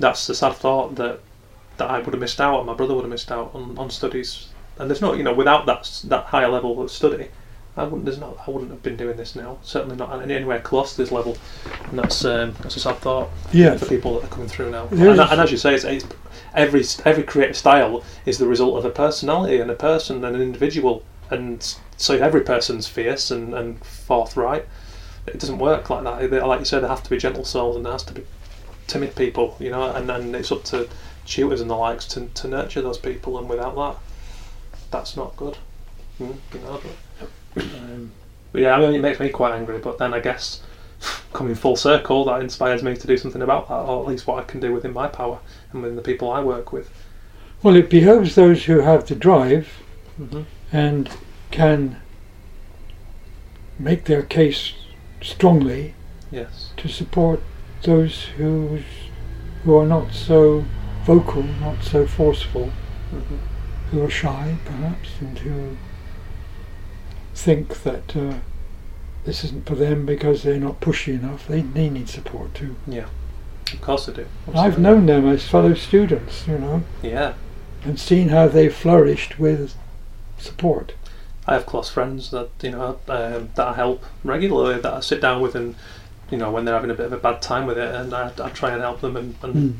[0.00, 1.20] that's the sad thought that
[1.76, 4.48] that I would have missed out, my brother would have missed out on, on studies.
[4.78, 7.28] And there's not you know, without that that higher level of study,
[7.78, 8.04] I wouldn't.
[8.04, 8.36] There's not.
[8.46, 9.58] I wouldn't have been doing this now.
[9.62, 11.36] Certainly not anywhere close to this level.
[11.90, 13.80] And that's um, that's a sad thought Yes.
[13.80, 14.88] for people that are coming through now.
[14.90, 16.04] And, and as you say, it's, it's
[16.54, 20.42] every every creative style is the result of a personality and a person and an
[20.42, 21.02] individual.
[21.30, 21.62] And
[21.96, 24.66] so every person's fierce and, and forthright.
[25.26, 26.30] It doesn't work like that.
[26.30, 28.24] They- Like you said, there have to be gentle souls and there has to be
[28.86, 29.84] timid people, you know.
[29.94, 30.88] And then it's up to
[31.26, 33.96] tutors and the likes to, to nurture those people, and without that,
[34.90, 35.58] that's not good.
[36.18, 36.80] Mm, you know,
[37.60, 38.12] um,
[38.52, 39.78] but yeah, I mean, it makes me quite angry.
[39.78, 40.62] But then I guess
[41.32, 44.38] coming full circle, that inspires me to do something about that, or at least what
[44.38, 45.38] I can do within my power
[45.72, 46.90] and within the people I work with.
[47.62, 49.68] Well, it behoves those who have the drive
[50.20, 50.42] Mm-hmm.
[50.72, 51.08] and
[51.52, 52.00] can
[53.78, 54.74] make their case
[55.22, 55.94] strongly
[56.30, 56.72] Yes.
[56.78, 57.40] to support
[57.84, 58.80] those who
[59.64, 60.64] who are not so
[61.04, 62.70] vocal, not so forceful,
[63.14, 63.36] Mm-hmm.
[63.90, 65.76] who are shy perhaps, and who
[67.38, 68.34] think that uh,
[69.24, 71.46] this isn't for them because they're not pushy enough.
[71.46, 72.74] They, they need support too.
[72.86, 73.06] Yeah.
[73.72, 74.26] Of course they do.
[74.54, 77.34] I've known them as fellow students, you know, Yeah.
[77.84, 79.74] and seen how they flourished with
[80.38, 80.94] support.
[81.46, 85.20] I have close friends that you know um, that I help regularly, that I sit
[85.22, 85.74] down with, and
[86.30, 88.30] you know when they're having a bit of a bad time with it, and I,
[88.42, 89.74] I try and help them and, and Mm.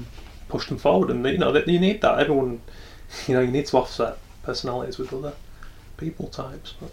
[0.49, 1.11] push them forward.
[1.11, 2.19] And you know that you need that.
[2.21, 2.61] Everyone,
[3.27, 5.35] you know, you need to offset personalities with other
[5.99, 6.75] people types.
[6.81, 6.91] But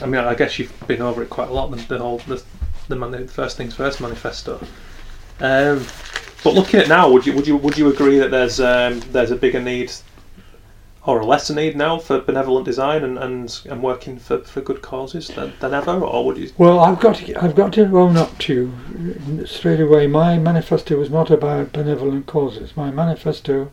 [0.00, 1.70] I mean, I guess you've been over it quite a lot.
[1.70, 2.42] The, the whole the
[2.88, 4.60] the, man, the first things first manifesto.
[5.40, 5.86] Um,
[6.44, 9.30] but looking at now, would you would you would you agree that there's um, there's
[9.30, 9.92] a bigger need
[11.08, 14.82] or a lesser need now for benevolent design and, and, and working for, for good
[14.82, 16.50] causes than, than ever, or would you?
[16.58, 20.06] Well, I've got to, I've got to own up to you straight away.
[20.06, 22.76] My manifesto was not about benevolent causes.
[22.76, 23.70] My manifesto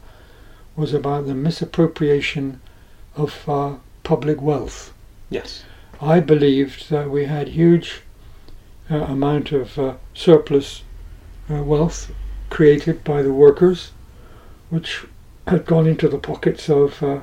[0.78, 2.62] was about the misappropriation
[3.18, 4.94] of uh, public wealth.
[5.30, 5.66] Yes.
[6.02, 8.02] I believed that we had huge
[8.92, 10.84] uh, amount of uh, surplus
[11.50, 12.12] uh, wealth
[12.50, 13.92] created by the workers,
[14.70, 15.06] which
[15.48, 17.22] had gone into the pockets of uh,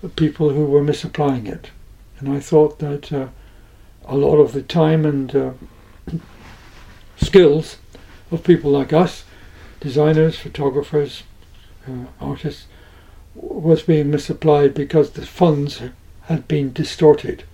[0.00, 1.70] the people who were misapplying it.
[2.18, 3.28] And I thought that uh,
[4.06, 5.50] a lot of the time and uh,
[7.16, 7.76] skills
[8.30, 9.24] of people like us,
[9.80, 11.24] designers, photographers,
[11.86, 12.66] uh, artists,
[13.34, 15.82] was being misapplied because the funds
[16.22, 17.44] had been distorted.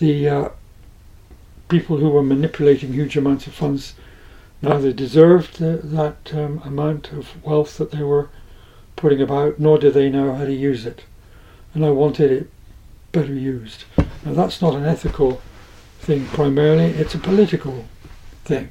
[0.00, 0.48] The uh,
[1.68, 3.94] people who were manipulating huge amounts of funds
[4.62, 8.28] neither deserved the, that um, amount of wealth that they were
[8.96, 11.04] putting about, nor did they know how to use it.
[11.72, 12.50] And I wanted it
[13.12, 13.84] better used.
[14.24, 15.40] Now that's not an ethical
[16.00, 17.84] thing primarily, it's a political
[18.44, 18.70] thing.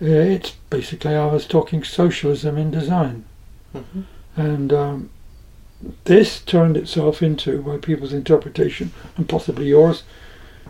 [0.00, 3.24] Uh, it's basically, I was talking socialism in design.
[3.74, 4.02] Mm-hmm.
[4.36, 5.10] And um,
[6.04, 10.02] this turned itself into, by people's interpretation, and possibly yours,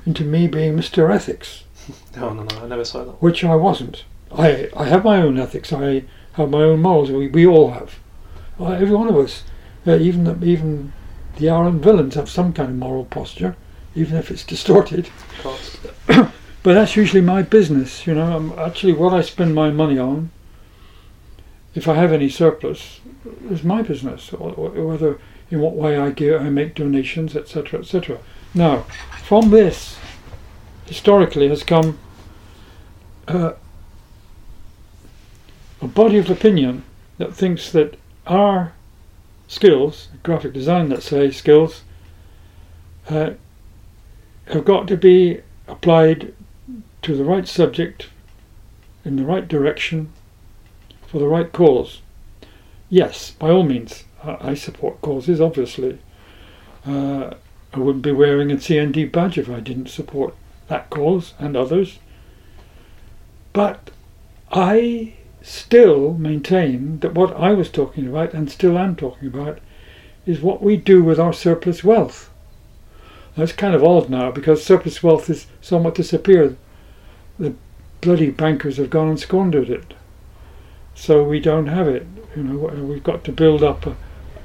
[0.07, 1.12] into me being Mr.
[1.14, 1.64] Ethics,
[2.17, 2.64] No, no, no.
[2.64, 3.23] I never saw that.
[3.23, 4.05] which I wasn't.
[4.33, 7.99] I, I have my own ethics, I have my own morals, we, we all have.
[8.59, 9.45] Uh, every one of us,
[9.87, 10.93] uh, even, the, even
[11.37, 13.57] the Aaron villains have some kind of moral posture,
[13.95, 15.07] even if it's distorted.
[15.09, 15.79] Of course.
[16.64, 18.35] But that's usually my business, you know.
[18.35, 20.31] Um, actually, what I spend my money on,
[21.75, 23.01] if I have any surplus,
[23.51, 24.33] is my business.
[24.33, 25.19] Or, or whether
[25.51, 28.19] in what way I give, I make donations, etc., etc.
[28.55, 28.87] Now,
[29.25, 29.97] from this,
[30.85, 31.99] historically, has come
[33.27, 33.53] uh,
[35.81, 36.85] a body of opinion
[37.17, 38.75] that thinks that our
[39.49, 41.85] skills, graphic design, let's say, skills,
[43.09, 43.31] uh,
[44.49, 46.35] have got to be applied
[47.01, 48.09] to the right subject
[49.07, 50.13] in the right direction
[51.07, 52.03] for the right cause.
[52.91, 55.99] Yes, by all means, I, support causes, obviously.
[56.85, 57.35] Uh,
[57.75, 60.35] I wouldn't be wearing a CND badge if I didn't support
[60.69, 61.99] that cause and others.
[63.53, 63.91] But
[64.53, 69.59] I still maintain that what I was talking about and still am talking about
[70.25, 72.31] is what we do with our surplus wealth.
[73.37, 76.57] That's kind of odd now because surplus wealth has somewhat disappeared.
[77.41, 77.55] The
[78.01, 79.95] bloody bankers have gone and squandered it.
[80.95, 82.07] So we don't have it.
[82.37, 83.97] You know, we've got to build up a,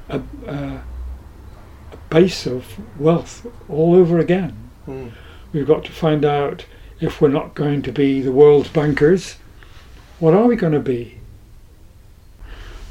[0.10, 0.84] a, a
[2.10, 4.70] base of wealth all over again.
[4.88, 5.12] Mm.
[5.54, 6.66] We've got to find out
[7.00, 9.38] if we're not going to be the world's bankers,
[10.20, 11.20] what are we going to be?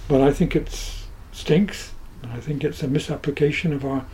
[0.09, 0.68] But I think it
[1.32, 1.92] stinks.
[2.24, 4.07] I think it's a misapplication of our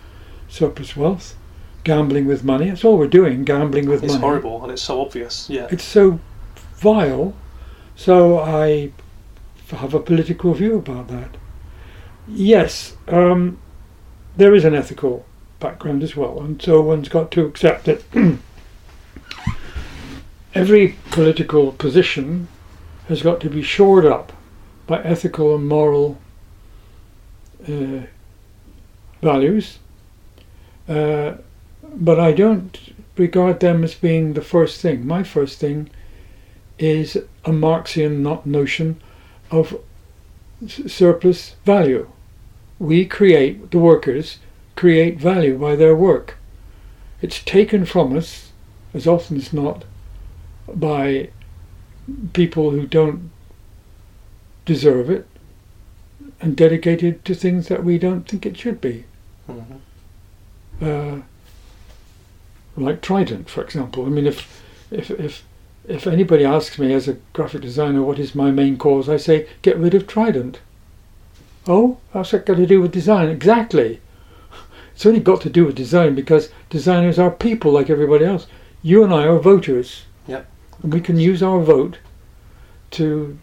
[0.49, 1.37] surplus wealth.
[1.85, 2.69] Gambling with money.
[2.69, 4.15] That's all we're doing, gambling with It's money.
[4.15, 5.49] It's horrible and it's so obvious.
[5.51, 5.69] Yeah.
[5.71, 6.19] It's so
[6.77, 7.35] vile.
[7.95, 8.93] So I
[9.69, 11.37] have a political view about that.
[12.27, 13.59] Yes, um,
[14.37, 15.25] there is an ethical
[15.61, 18.03] background as well, and so one's got to accept that
[20.55, 22.49] every political position
[23.09, 24.33] has got to be shored up
[24.87, 26.19] by ethical and moral
[27.69, 28.03] uh,
[29.23, 29.79] values.
[30.89, 31.35] Uh,
[31.83, 32.79] but I don't
[33.17, 35.07] regard them as being the first thing.
[35.07, 35.91] My first thing
[36.79, 39.01] is a Marxian not notion
[39.51, 39.81] of
[40.67, 42.11] surplus value.
[42.85, 44.41] We create, the workers
[44.77, 46.37] create value by their work.
[47.23, 48.53] It's taken from us,
[48.93, 49.87] as often as not,
[50.69, 51.31] by
[52.35, 53.31] people who don't
[54.67, 55.27] deserve it
[56.43, 59.05] and dedicated to things that we don't think it should be.
[59.49, 59.81] Mhm.
[60.83, 61.23] Uh,
[62.77, 64.05] like Trident, for example.
[64.05, 65.43] I mean, if if if
[65.89, 69.47] if anybody asks me as a graphic designer what is my main cause, I say
[69.63, 70.59] get rid of Trident.
[71.67, 73.29] Oh, what's that got to do with design?
[73.29, 74.01] Exactly.
[74.95, 78.47] It's only got to do with design because designers are people like everybody else.
[78.83, 80.05] You and I are voters.
[80.29, 80.47] Yep.
[80.83, 81.99] And we can use our vote
[82.93, 83.39] to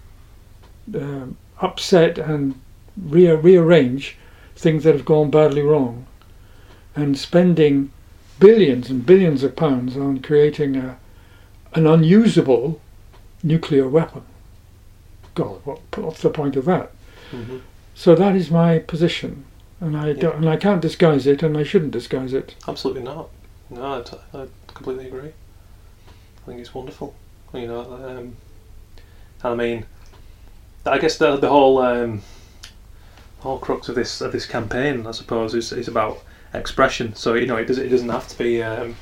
[0.96, 2.60] um, upset and
[2.96, 4.18] rea- rearrange
[4.56, 6.06] things that have gone badly wrong.
[6.96, 7.92] And spending
[8.40, 10.98] billions and billions of pounds on creating a,
[11.74, 12.80] an unusable
[13.44, 14.24] nuclear weapon.
[15.36, 16.92] God, what, what's the point of that?
[17.32, 17.62] Mhm.
[17.94, 19.46] So that is my position,
[19.80, 22.56] and I don't, and I can't disguise it, and I shouldn't disguise it.
[22.68, 23.30] Absolutely not.
[23.70, 25.30] No, I, t- I completely agree.
[25.30, 27.14] I think it's wonderful.
[27.54, 28.36] You know, um,
[29.44, 29.86] I mean,
[30.86, 32.22] I guess the the whole um,
[33.40, 36.24] whole crux of this of this campaign, I suppose, is is about
[36.54, 37.16] expression.
[37.16, 38.96] So you know, it does it doesn't have to be um,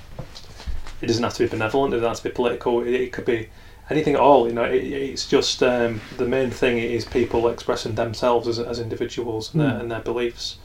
[1.01, 1.93] it doesn't have to be benevolent.
[1.93, 2.81] It doesn't have to be political.
[2.81, 3.49] It, it could be
[3.89, 4.47] anything at all.
[4.47, 8.79] You know, it, it's just um, the main thing is people expressing themselves as as
[8.79, 9.79] individuals and, their, Mm.
[9.81, 10.57] and their beliefs.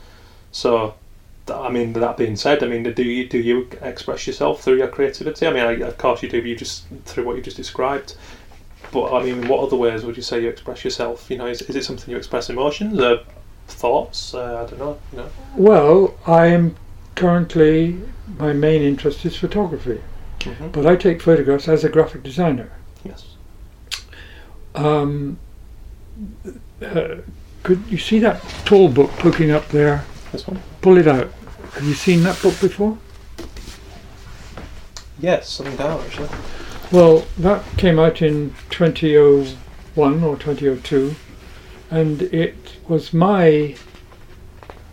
[0.52, 0.94] So
[1.48, 4.88] I mean, that being said, I mean, do you do you express yourself through your
[4.88, 5.46] creativity?
[5.46, 6.38] I mean, I, of course you do.
[6.38, 8.16] You just through what you just described.
[8.92, 11.30] But I mean, in what other ways would you say you express yourself?
[11.30, 13.24] You know, is, is it something you express emotions, uh,
[13.66, 14.34] thoughts?
[14.34, 14.98] Uh, I don't know.
[15.12, 15.28] You know.
[15.56, 16.76] Well, I am
[17.16, 17.98] currently
[18.38, 20.00] my main interest is photography,
[20.42, 22.70] hmm but I take photographs as a graphic designer.
[23.04, 23.36] Yes.
[24.74, 25.38] Um,
[26.82, 27.16] uh,
[27.62, 30.04] could you see that tall book poking up there?
[30.32, 30.60] This one.
[30.80, 31.30] Pull it out.
[31.74, 32.98] Have you seen that book before?
[35.18, 36.28] Yes, something down actually.
[36.92, 41.14] Well, that came out in 2001 or 2002,
[41.90, 43.76] and it was my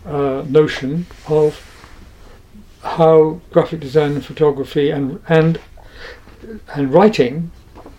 [0.06, 1.60] uh, notion of
[2.82, 5.60] how graphic design and photography and and
[6.74, 7.52] and writing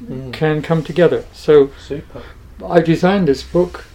[0.03, 0.33] Mm.
[0.33, 1.25] can come together.
[1.33, 2.23] So Super.
[2.65, 3.85] I designed this book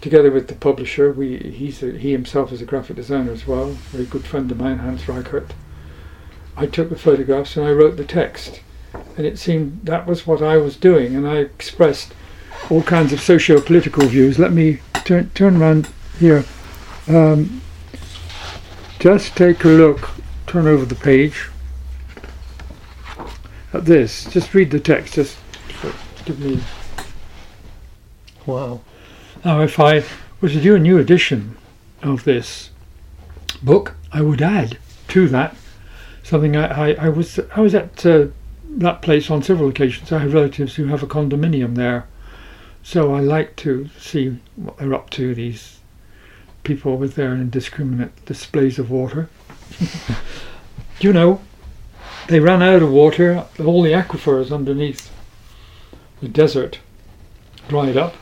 [0.00, 1.10] together with the publisher.
[1.12, 4.50] We he's a, he himself is a graphic designer as well, a very good friend
[4.50, 5.54] of mine, Hans Reichert.
[6.56, 8.60] I took the photographs and I wrote the text,
[9.16, 12.14] and it seemed that was what I was doing, and I expressed
[12.70, 14.38] all kinds of socio-political views.
[14.38, 15.88] Let me turn turn around
[16.18, 16.44] here.
[17.08, 17.62] Um,
[18.98, 20.10] just take a look.
[20.46, 21.48] Turn over the page.
[23.72, 24.24] At this.
[24.26, 25.14] Just read the text.
[25.14, 25.36] Just
[26.32, 26.60] me
[28.46, 28.80] Wow.
[29.44, 30.04] now, if I
[30.40, 31.56] were to do a new edition
[32.02, 32.70] of this
[33.62, 34.76] book, I would add
[35.08, 35.56] to that
[36.22, 36.54] something.
[36.54, 38.26] I, I, I was I was at uh,
[38.68, 40.12] that place on several occasions.
[40.12, 42.06] I have relatives who have a condominium there,
[42.82, 45.34] so I like to see what they're up to.
[45.34, 45.78] These
[46.64, 49.30] people with their indiscriminate displays of water.
[51.00, 51.40] you know,
[52.28, 53.46] they ran out of water.
[53.58, 55.10] All the aquifers underneath
[56.24, 56.78] the desert
[57.68, 58.16] dried up.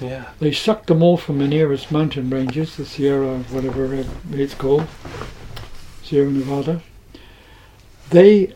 [0.00, 0.30] Yeah.
[0.40, 4.86] They sucked them all from the nearest mountain ranges, the Sierra, whatever it's called,
[6.02, 6.80] Sierra Nevada.
[8.08, 8.54] They,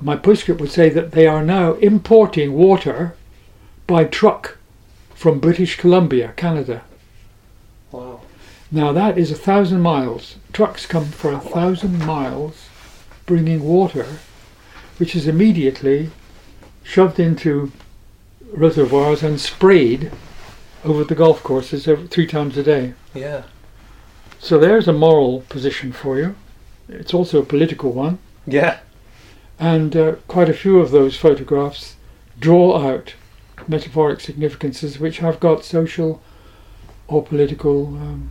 [0.00, 3.14] my postscript would say that they are now importing water
[3.86, 4.56] by truck
[5.14, 6.84] from British Columbia, Canada.
[7.90, 8.22] Wow.
[8.70, 10.36] Now that is a thousand miles.
[10.54, 12.68] Trucks come for a thousand miles
[13.26, 14.06] bringing water,
[14.96, 16.10] which is immediately
[16.82, 17.70] shoved into
[18.52, 20.12] reservoirs and sprayed
[20.84, 22.94] over the golf courses every, three times a day.
[23.14, 23.44] Yeah.
[24.38, 26.34] So there's a moral position for you.
[26.88, 28.18] It's also a political one.
[28.46, 28.80] Yeah.
[29.58, 31.96] And uh, quite a few of those photographs
[32.38, 33.14] draw out
[33.68, 36.20] metaphoric significances which have got social
[37.06, 38.30] or political um,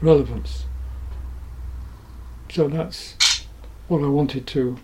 [0.00, 0.64] relevance.
[2.50, 3.16] So that's
[3.86, 4.78] what I wanted to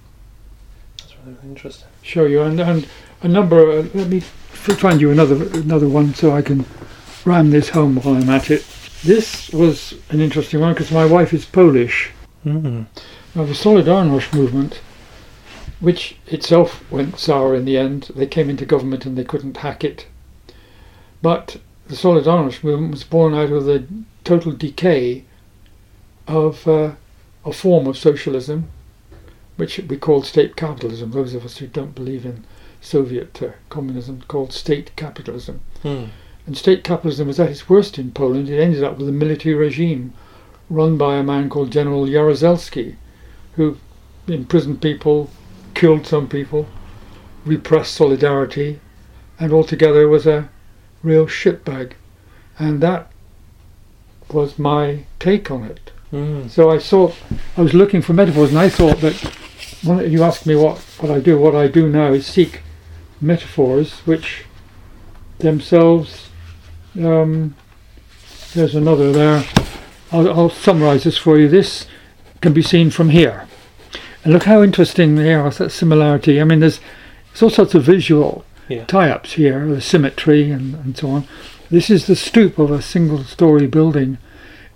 [1.44, 1.88] interesting.
[2.02, 2.42] show you.
[2.42, 2.86] And, and
[3.22, 3.70] a number.
[3.70, 6.64] Uh, let me find you another another one so I can
[7.24, 8.64] ram this home while I'm at it.
[9.02, 12.10] This was an interesting one because my wife is Polish.
[12.44, 12.86] Mm.
[13.34, 14.80] Now, the Solidarność movement,
[15.80, 19.84] which itself went sour in the end, they came into government and they couldn't hack
[19.84, 20.06] it.
[21.20, 21.58] But
[21.88, 23.86] the Solidarność movement was born out of the
[24.24, 25.24] total decay
[26.26, 26.92] of uh,
[27.44, 28.70] a form of socialism,
[29.56, 31.10] which we call state capitalism.
[31.10, 32.44] Those of us who don't believe in
[32.80, 35.60] Soviet uh, communism called state capitalism.
[35.82, 36.08] Mm.
[36.46, 38.48] And state capitalism was at its worst in Poland.
[38.48, 40.12] It ended up with a military regime
[40.68, 42.96] run by a man called General Jaruzelski,
[43.54, 43.78] who
[44.26, 45.30] imprisoned people,
[45.74, 46.66] killed some people,
[47.44, 48.80] repressed solidarity,
[49.38, 50.48] and altogether was a
[51.02, 51.92] real shitbag.
[52.58, 53.10] And that
[54.30, 55.90] was my take on it.
[56.12, 56.50] Mm.
[56.50, 57.14] So I thought
[57.56, 59.36] I was looking for metaphors, and I thought that
[59.84, 62.62] when you ask me what, what I do, what I do now is seek
[63.20, 64.44] metaphors which
[65.38, 66.28] themselves.
[66.96, 67.54] Um,
[68.54, 69.44] there's another there.
[70.12, 71.48] I'll, I'll summarise this for you.
[71.48, 71.86] This
[72.40, 73.48] can be seen from here,
[74.22, 75.50] and look how interesting they are.
[75.50, 76.40] That similarity.
[76.40, 76.80] I mean, there's,
[77.30, 78.84] there's all sorts of visual Yeah.
[78.84, 81.26] tie-ups here, the symmetry and, and so on.
[81.70, 84.18] This is the stoop of a single-story building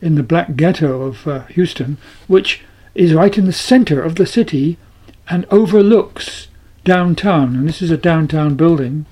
[0.01, 2.63] in the black ghetto of uh, Houston, which
[2.95, 4.77] is right in the centre of the city
[5.29, 6.49] and overlooks
[6.85, 7.55] downtown.
[7.57, 9.07] And this is a downtown building,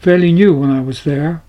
[0.00, 1.42] fairly new when I was there,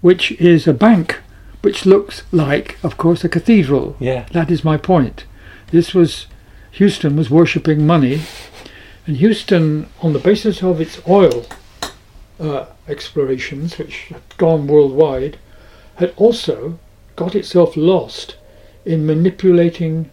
[0.00, 1.20] which is a bank,
[1.62, 3.96] which looks like, of course, a cathedral.
[3.98, 4.26] Yeah.
[4.32, 5.24] That is my point.
[5.70, 6.26] This was
[6.72, 8.20] Houston was worshipping money,
[9.06, 11.46] and Houston, on the basis of its oil
[12.38, 15.38] uh, explorations, which had gone worldwide,
[15.96, 16.78] had also
[17.14, 18.36] got itself lost
[18.84, 20.10] in manipulating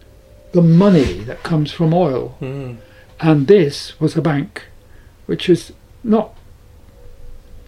[0.54, 2.38] the money that comes from oil.
[2.40, 2.78] Mm.
[3.24, 4.64] And this was a bank
[5.28, 5.72] which is
[6.04, 6.36] not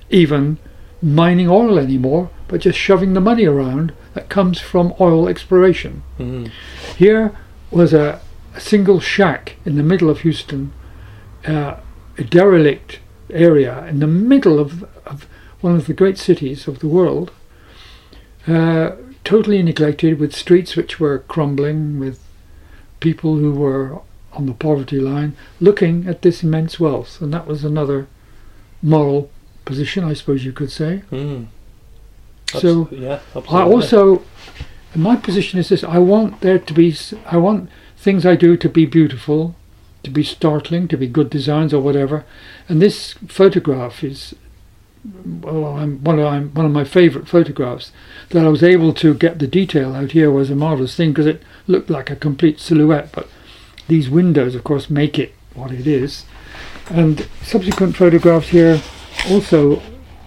[0.09, 0.57] even
[1.01, 6.03] mining oil anymore, but just shoving the money around that comes from oil exploration.
[6.19, 6.51] Mm.
[6.97, 7.33] Here
[7.71, 8.19] was a,
[8.53, 10.73] a single shack in the middle of Houston,
[11.47, 11.77] uh,
[12.17, 12.99] a derelict
[13.29, 15.25] area in the middle of, of
[15.61, 17.31] one of the great cities of the world,
[18.45, 18.91] uh,
[19.23, 22.19] totally neglected with streets which were crumbling, with
[22.99, 24.01] people who were
[24.35, 27.21] on the poverty line looking at this immense wealth.
[27.21, 28.07] And that was another
[28.81, 29.29] moral
[29.65, 31.03] position, I suppose you could say.
[31.11, 31.47] Mm.
[32.47, 33.19] So yeah,
[33.49, 34.23] I also,
[34.93, 38.69] my position is this: I want there to be, I want things I do to
[38.69, 39.55] be beautiful,
[40.03, 42.23] to be startling, to be good designs or whatever.
[42.69, 44.35] And this photograph is,
[45.25, 47.91] well, I'm one of I'm one of my favourite photographs.
[48.29, 51.25] That I was able to get the detail out here was a marvelous thing because
[51.25, 53.11] it looked like a complete silhouette.
[53.11, 53.27] But
[53.87, 56.25] these windows, of course, make it what it is.
[56.89, 58.81] And subsequent photographs here
[59.29, 59.81] also,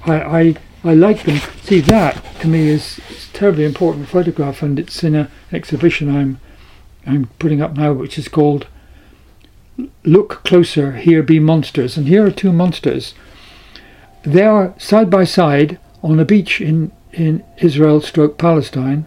[0.07, 1.39] I, I I like them.
[1.63, 6.15] See, that to me is, is a terribly important photograph, and it's in an exhibition
[6.15, 6.41] I'm
[7.07, 8.67] I'm putting up now, which is called
[10.05, 13.15] "Look Closer, Here Be Monsters." And here are two monsters.
[14.23, 19.07] They are side by side on a beach in in Israel, stroke Palestine.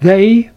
[0.00, 0.50] They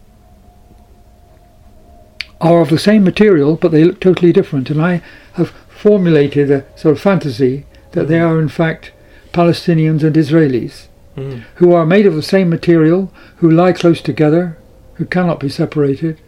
[2.40, 4.70] are of the same material, but they look totally different.
[4.70, 5.02] And I
[5.34, 8.92] have formulated a sort of fantasy that they are in fact
[9.32, 11.44] Palestinians and Israelis Mm.
[11.56, 14.58] who are made of the same material, who lie close together,
[14.94, 16.20] who cannot be separated,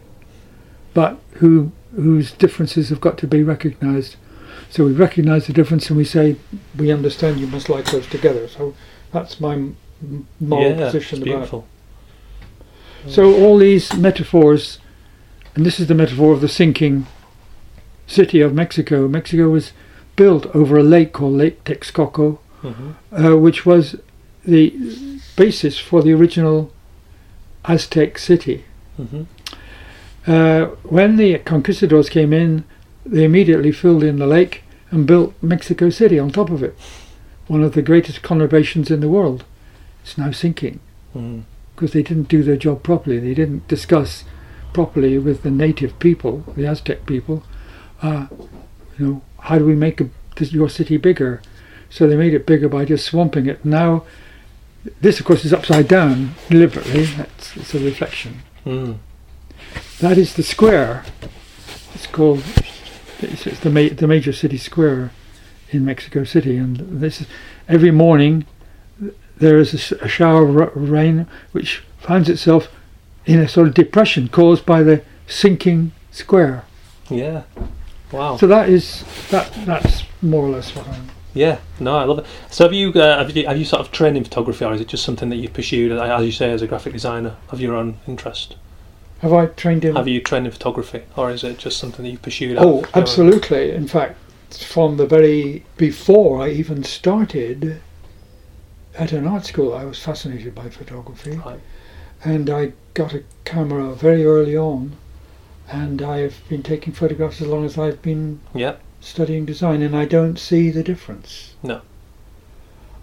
[0.95, 4.15] but who whose differences have got to be recognised.
[4.69, 6.37] So we recognise the difference and we say
[6.75, 8.47] we understand you must lie close together.
[8.47, 8.73] So
[9.11, 9.69] that's my
[10.39, 11.25] moral yeah, position about.
[11.25, 11.67] beautiful.
[13.07, 14.79] So all these metaphors,
[15.55, 17.05] and this is the metaphor of the sinking
[18.07, 19.07] city of Mexico.
[19.07, 19.71] Mexico was
[20.15, 23.95] built over a lake called Lake Texcoco, hmm uh, which was
[24.45, 24.73] the
[25.35, 26.71] basis for the original
[27.65, 28.63] Aztec city.
[28.97, 29.23] hmm
[30.27, 32.63] Uh, when the conquistadors came in,
[33.05, 36.75] they immediately filled in the lake and built Mexico City on top of it,
[37.47, 39.43] one of the greatest conurbations in the world.
[40.03, 40.79] It's now sinking
[41.15, 41.43] Mm.
[41.75, 43.17] because they didn't do their job properly.
[43.19, 44.23] They didn't discuss
[44.73, 47.43] properly with the native people, the Aztec people,
[48.01, 48.27] uh,
[48.97, 51.41] you know, how do we make a, this, your city bigger?
[51.89, 53.63] So they made it bigger by just swamping it.
[53.65, 54.03] Now,
[55.01, 57.05] this of course is upside down deliberately.
[57.05, 58.41] That's it's a reflection.
[58.65, 58.97] Mm.
[59.99, 61.03] That is the square.
[61.93, 62.43] It's called.
[63.19, 65.11] It's, it's the ma- the major city square
[65.71, 67.27] in Mexico City, and this is
[67.67, 68.45] every morning.
[69.37, 72.69] there is a, shower of ra- rain which finds itself
[73.25, 76.65] in a sort of depression caused by the sinking square.
[77.09, 77.43] Yeah.
[78.11, 78.37] Wow.
[78.37, 79.51] So that is that.
[79.65, 81.09] That's more or less what I'm.
[81.35, 82.25] Yeah, no, I love it.
[82.49, 84.81] So have you, uh, have you have you sort of trained in photography, or is
[84.81, 87.75] it just something that you've pursued, as you say, as a graphic designer of your
[87.75, 88.55] own interest?
[89.19, 89.95] Have I trained in?
[89.95, 92.57] Have you trained in photography, or is it just something that you pursued?
[92.57, 93.71] Oh, out of your- absolutely.
[93.71, 94.17] In fact,
[94.57, 97.79] from the very before I even started
[98.97, 101.59] at an art school, I was fascinated by photography, Right.
[102.23, 104.93] And I got a camera very early on,
[105.71, 108.75] and I've been taking photographs as long as I've been Yeah.
[108.99, 111.53] studying design, and I don't see the difference.
[111.63, 111.81] No.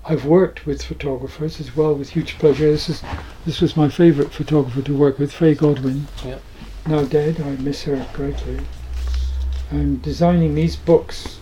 [0.05, 2.71] I've worked with photographers as well with huge pleasure.
[2.71, 3.03] This is
[3.45, 6.07] this was my favourite photographer to work with, Fay Godwin.
[6.25, 6.39] Yeah.
[6.87, 8.61] Now dead, I miss her greatly.
[9.71, 11.39] And designing these books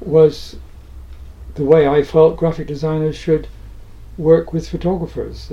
[0.00, 0.56] was
[1.54, 3.48] the way I felt graphic designers should
[4.18, 5.52] work with photographers.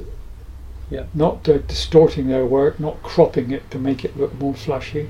[0.90, 1.06] Yeah.
[1.14, 5.10] Not uh, distorting their work, not cropping it to make it look more flashy,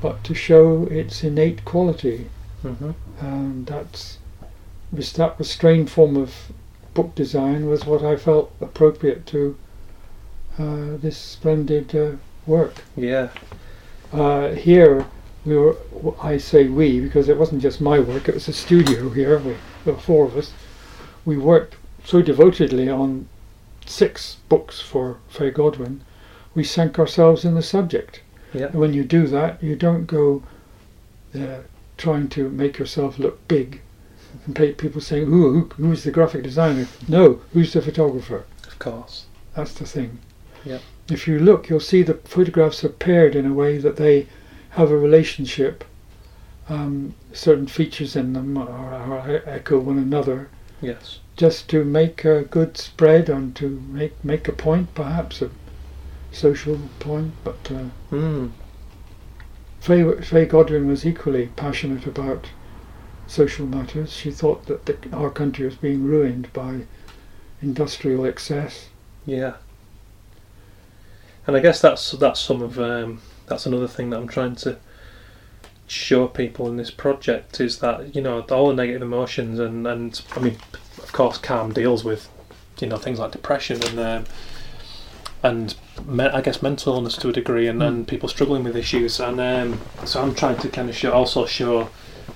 [0.00, 2.28] but to show its innate quality
[2.64, 2.90] Mm-hmm.
[3.20, 4.18] and that's
[4.92, 6.52] was that restrained form of
[6.92, 9.56] book design was what I felt appropriate to
[10.58, 12.16] uh, this splendid uh,
[12.46, 12.82] work.
[12.96, 13.28] Yeah.
[14.12, 15.06] Uh, here
[15.46, 15.76] we were.
[16.20, 19.38] I say we because it wasn't just my work; it was a studio here.
[19.38, 20.52] We, were four of us.
[21.24, 23.26] We worked so devotedly on
[23.86, 26.02] six books for Fay Godwin.
[26.54, 28.22] We sank ourselves in the subject.
[28.52, 28.66] Yeah.
[28.66, 30.42] And when you do that, you don't go
[31.34, 31.60] uh,
[31.96, 33.80] trying to make yourself look big
[34.46, 36.86] and pay people saying, who, who's the graphic designer?
[37.08, 38.44] No, who's the photographer?
[38.66, 39.26] Of course.
[39.54, 40.18] That's the thing.
[40.64, 40.78] Yeah.
[41.08, 44.26] If you look, you'll see the photographs are paired in a way that they
[44.70, 45.84] have a relationship.
[46.68, 50.48] Um, certain features in them are, are echo one another,
[50.80, 51.18] Yes.
[51.40, 55.48] Just to make a good spread and to make make a point, perhaps a
[56.30, 57.32] social point.
[57.42, 58.50] But uh, Mm.
[59.80, 62.50] Fay, Fay Godwin was equally passionate about
[63.26, 64.12] social matters.
[64.12, 66.82] She thought that the, our country was being ruined by
[67.62, 68.90] industrial excess.
[69.24, 69.54] Yeah.
[71.46, 74.76] And I guess that's that's some of um, that's another thing that I'm trying to
[75.86, 80.20] show people in this project is that you know all the negative emotions and and
[80.36, 80.58] I mean
[81.10, 82.28] of course calm deals with
[82.80, 84.24] you know things like depression and um,
[85.42, 85.74] and
[86.06, 89.18] me- I guess mental illness to a degree and, and people struggling with issues.
[89.18, 91.88] And um, so I'm trying to kind of show also show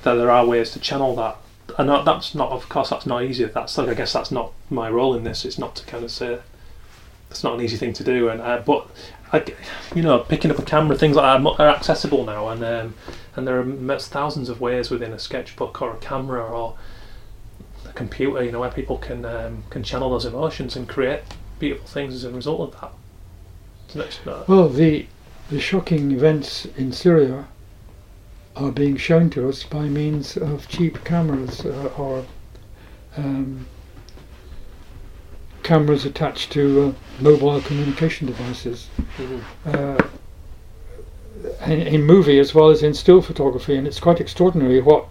[0.02, 1.36] that there are ways to channel that.
[1.78, 3.44] And that- that's not of course that's not easy.
[3.44, 6.10] That's like I guess that's not my role in this it's not to kind of
[6.10, 6.40] say
[7.30, 8.28] it's not an easy thing to do.
[8.28, 8.88] And uh, but
[9.32, 9.44] I
[9.94, 12.48] you know picking up a camera things like that are accessible now.
[12.48, 12.94] And um,
[13.36, 16.74] and there are thousands of ways within a sketchbook or a camera or
[17.94, 21.20] computer you know where people can um, can channel those emotions and create
[21.58, 22.92] beautiful things as a result of that
[24.12, 25.06] so Well, the
[25.50, 27.46] the shocking events in Syria
[28.56, 32.24] are being shown to us by means of cheap cameras uh, or
[33.16, 33.66] um,
[35.62, 38.88] cameras attached to uh, mobile communication devices.
[39.18, 39.40] Mhm.
[39.66, 40.06] uh,
[41.66, 45.06] in, in movie as well as in still photography, and it's quite extraordinary what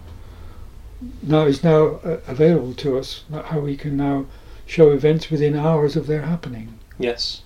[1.22, 3.24] now is now uh, available to us.
[3.46, 4.26] How we can now
[4.66, 7.42] show events within hours of their happening, yes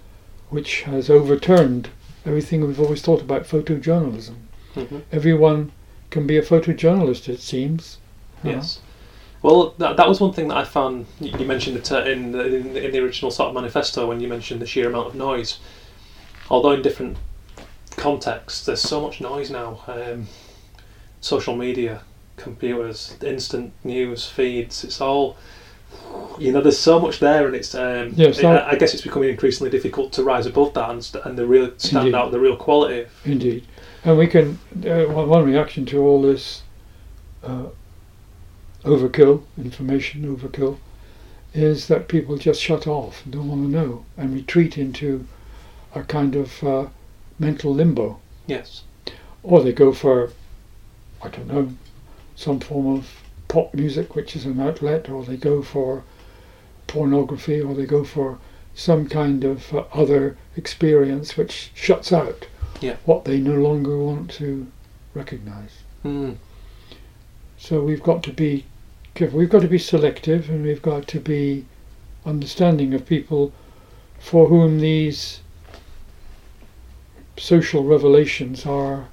[0.50, 1.90] which has overturned
[2.24, 4.34] everything we've always thought about photojournalism.
[4.74, 5.72] hmm Everyone
[6.10, 7.98] can be a photojournalist, it seems.
[8.42, 8.56] you know.
[8.56, 8.80] Yes.
[9.42, 11.06] Well, that, that was one thing that I found.
[11.20, 14.20] You you mentioned it in the, in, the, in the original sort of manifesto when
[14.20, 15.58] you mentioned the sheer amount of noise.
[16.50, 17.18] Although in different
[17.90, 19.82] contexts, there's so much noise now.
[19.86, 20.26] Um,
[21.20, 22.02] social media,
[22.38, 24.84] computers, instant news feeds.
[24.84, 25.36] It's all.
[26.38, 27.74] You know, there's so much there, and it's.
[27.74, 31.04] Um, Yes, I, I- I guess it's becoming increasingly difficult to rise above that and,
[31.04, 32.14] st- and the real stand Indeed.
[32.18, 33.06] out the real quality.
[33.24, 33.66] Indeed.
[34.04, 36.62] And we can, uh, one one reaction to all this
[37.42, 37.66] uh,
[38.84, 40.78] overkill, information overkill,
[41.54, 45.26] is that people just shut off and don't want to know and retreat into
[45.94, 46.86] a kind of uh,
[47.38, 48.20] mental limbo.
[48.46, 48.82] Yes.
[49.42, 50.30] Or they go for,
[51.22, 51.72] I don't know,
[52.38, 53.08] some form of
[53.48, 56.04] pop music, which is an outlet, or they go for
[56.86, 58.38] pornography, or they go for
[58.74, 62.46] some kind of uh, other experience which shuts out
[62.80, 62.94] Yeah.
[63.04, 64.68] what they no longer want to
[65.14, 65.78] recognize.
[66.04, 66.36] Mm.
[67.56, 68.66] So we've got to be
[69.14, 69.40] careful.
[69.40, 71.64] We've got to be selective, and we've got to be
[72.24, 73.52] understanding of people
[74.20, 75.40] for whom these
[77.36, 79.08] social revelations are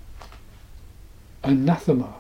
[1.44, 2.14] anathema.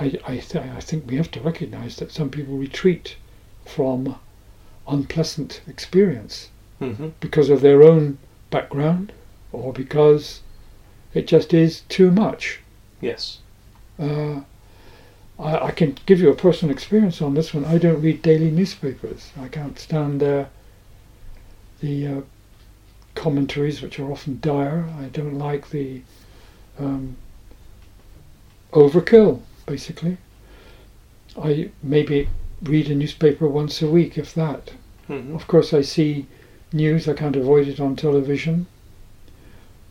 [0.00, 3.16] I, I, th- I think we have to recognize that some people retreat
[3.66, 4.16] from
[4.88, 6.48] unpleasant experience
[6.78, 8.16] hmm because of their own
[8.50, 9.12] background
[9.52, 10.40] or because
[11.12, 12.60] it just is too much.
[13.00, 13.38] Yes.
[13.98, 14.40] Uh,
[15.38, 17.64] I, I can give you a personal experience on this one.
[17.64, 19.30] I don't read daily newspapers.
[19.40, 20.46] I can't stand uh,
[21.80, 22.20] the uh,
[23.14, 24.86] commentaries, which are often dire.
[24.98, 26.02] I don't like the
[26.78, 27.16] um,
[28.72, 29.40] overkill,
[29.70, 30.16] basically.
[31.40, 32.28] I maybe
[32.60, 34.72] read a newspaper once a week, if that.
[35.06, 36.26] hmm Of course, I see
[36.72, 38.66] news, I can't avoid it on television.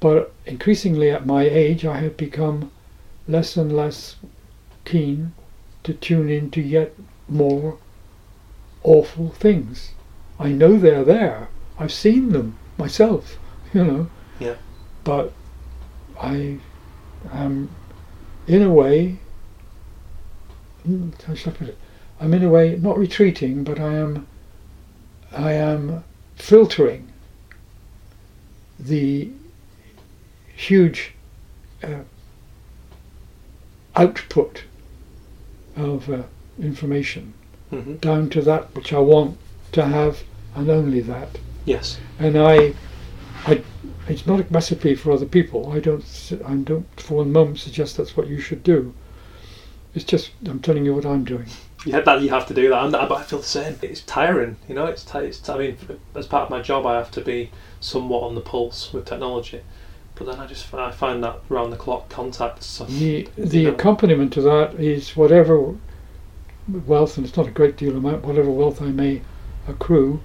[0.01, 2.71] But increasingly at my age, I have become
[3.27, 4.17] less and less
[4.83, 5.31] keen
[5.83, 6.93] to tune into yet
[7.29, 7.77] more
[8.83, 9.91] awful things.
[10.39, 11.47] I know they're there.
[11.77, 13.37] I've seen them myself,
[13.73, 14.09] you know.
[14.39, 14.55] Yeah.
[15.05, 15.31] But
[16.19, 16.57] I
[17.31, 17.69] am,
[18.47, 19.19] in a way,
[21.27, 21.77] how should I put it?
[22.19, 24.27] I'm in a way not retreating, but I am,
[25.31, 26.03] I am
[26.35, 27.11] filtering
[28.79, 29.29] the
[30.55, 31.13] huge
[31.83, 32.03] uh,
[33.95, 34.63] output
[35.75, 36.23] of uh,
[36.59, 37.33] information
[37.69, 39.37] hmm down to that which I want
[39.73, 40.23] to have
[40.55, 41.37] and only that.
[41.65, 41.99] Yes.
[42.17, 42.73] And I,
[43.45, 43.61] I,
[44.07, 45.71] it's not a recipe for other people.
[45.71, 46.03] I don't,
[46.45, 48.93] I don't for one moment suggest that's what you should do.
[49.95, 51.47] It's just I'm telling you what I'm doing.
[51.85, 53.79] Yeah, that you have to do that, and I, but I feel the same.
[53.81, 54.85] It's tiring, you know.
[54.85, 55.77] It's, ti- it's I mean,
[56.13, 59.61] as part of my job, I have to be somewhat on the pulse with technology,
[60.15, 62.89] but then I just I find that round the clock contact stuff.
[62.89, 63.69] The the Yeah.
[63.69, 65.75] accompaniment to that is whatever
[66.85, 69.21] wealth, and it's not a great deal amount, whatever wealth I may
[69.67, 70.19] accrue,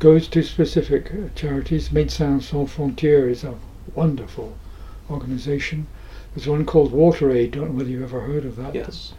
[0.00, 1.88] goes to specific charities.
[1.88, 3.54] Médecins Sans Frontières is a
[3.94, 4.56] wonderful
[5.10, 5.86] organisation.
[6.34, 7.50] There's one called Water Aid.
[7.52, 8.74] Don't know whether you've ever heard of that.
[8.74, 9.12] Yes.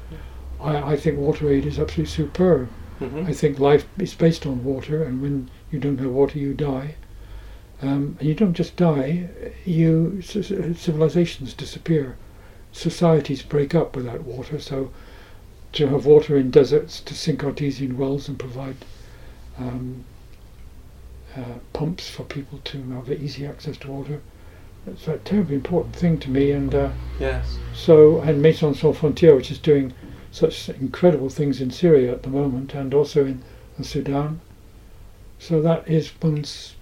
[0.60, 2.70] I, I think Water Aid is absolutely superb.
[3.00, 6.54] hmm I think life is based on water, and when you don't have water, you
[6.54, 6.96] die.
[7.82, 9.30] Um, and you don't just die;
[9.66, 12.16] you civilizations disappear,
[12.72, 14.58] societies break up without water.
[14.60, 14.92] So,
[15.74, 18.78] to have water in deserts, to sink artesian wells and provide
[19.60, 20.06] um,
[21.36, 24.22] uh, pumps for people to have easy access to water,
[24.88, 26.52] it's a terribly important thing to me.
[26.52, 27.58] And uh, Yes.
[27.74, 29.94] so, and Médecins Sans Frontières, which is doing
[30.32, 33.44] such incredible things in Syria at the moment and also in,
[33.78, 34.42] in Sudan.
[35.40, 36.76] So that is one's,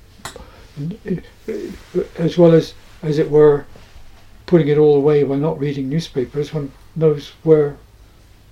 [2.18, 2.74] as well as,
[3.04, 3.66] as it were,
[4.46, 7.78] putting it all away by not reading newspapers, one knows where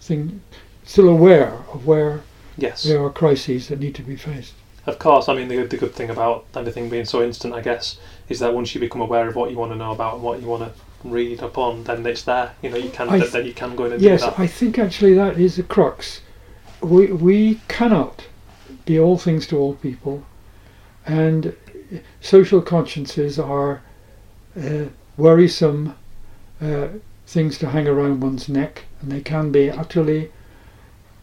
[0.02, 0.42] thing,
[0.86, 2.22] still aware of where
[2.58, 2.84] Yes.
[2.84, 4.54] there are crises that need to be faced.
[4.86, 5.30] Of course.
[5.30, 7.98] I mean, the the good thing about everything being so instant, I guess,
[8.30, 10.40] is that once you become aware of what you want to know about and what
[10.42, 10.72] you want to
[11.08, 12.54] read upon, then it's there.
[12.62, 14.40] You know, you can th- th- then you can go in and Yes, do that.
[14.40, 16.22] I think actually that is the crux.
[16.82, 18.26] We we cannot
[18.86, 20.24] be all things to all people,
[21.06, 21.56] and
[22.22, 23.82] social consciences are
[24.58, 24.86] uh,
[25.18, 25.96] worrisome
[26.62, 26.88] uh,
[27.28, 30.32] things to hang around one's neck, and they can be utterly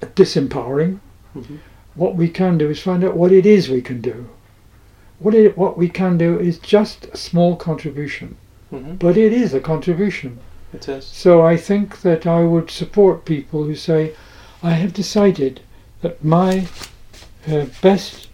[0.00, 1.00] disempowering.
[1.36, 1.59] Mhm.
[1.94, 4.28] What we can do is find out what it is we can do.
[5.18, 8.36] What it, what we can do is just a small contribution,
[8.72, 8.98] Mhm.
[8.98, 10.38] but it is a contribution.
[10.74, 11.04] It is.
[11.06, 14.12] So I think that I would support people who say,
[14.62, 15.60] I have decided
[16.02, 16.66] that my
[17.48, 18.28] uh, best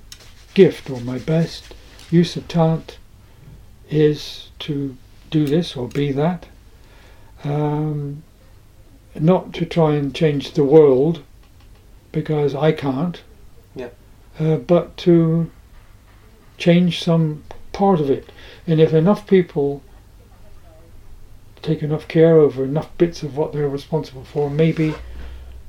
[0.54, 1.74] gift or my best
[2.10, 2.98] use of talent
[3.90, 4.96] is to
[5.30, 6.46] do this or be that.
[7.44, 8.22] Um,
[9.14, 11.22] not to try and change the world
[12.12, 13.20] because I can't.
[13.74, 13.88] Yeah.
[14.40, 15.50] Uh, but to
[16.58, 18.30] change some part of it.
[18.66, 19.82] And if enough people
[21.62, 24.94] take enough care over enough bits of what they're responsible for, maybe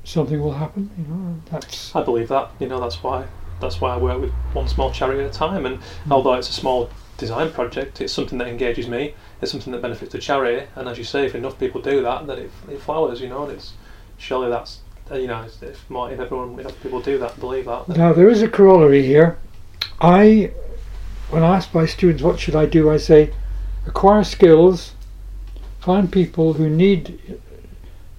[0.03, 0.89] something will happen.
[0.97, 2.51] You know, that's I believe that.
[2.59, 3.25] You know, that's why
[3.61, 5.65] that's why I work with one small charity at a time.
[5.65, 5.79] And
[6.09, 9.15] although it's a small design project, it's something that engages me.
[9.41, 10.67] It's something that benefits the charity.
[10.75, 13.21] And as you say, if enough people do that, then it, it flowers.
[13.21, 13.73] You know, and it's
[14.17, 14.79] surely that's
[15.11, 17.89] uh, you know, if more, if everyone, if people do that, believe that.
[17.89, 19.37] Now there is a corollary here.
[19.99, 20.51] I,
[21.29, 23.31] when I asked by students what should I do, I say,
[23.85, 24.93] acquire skills,
[25.79, 27.39] find people who need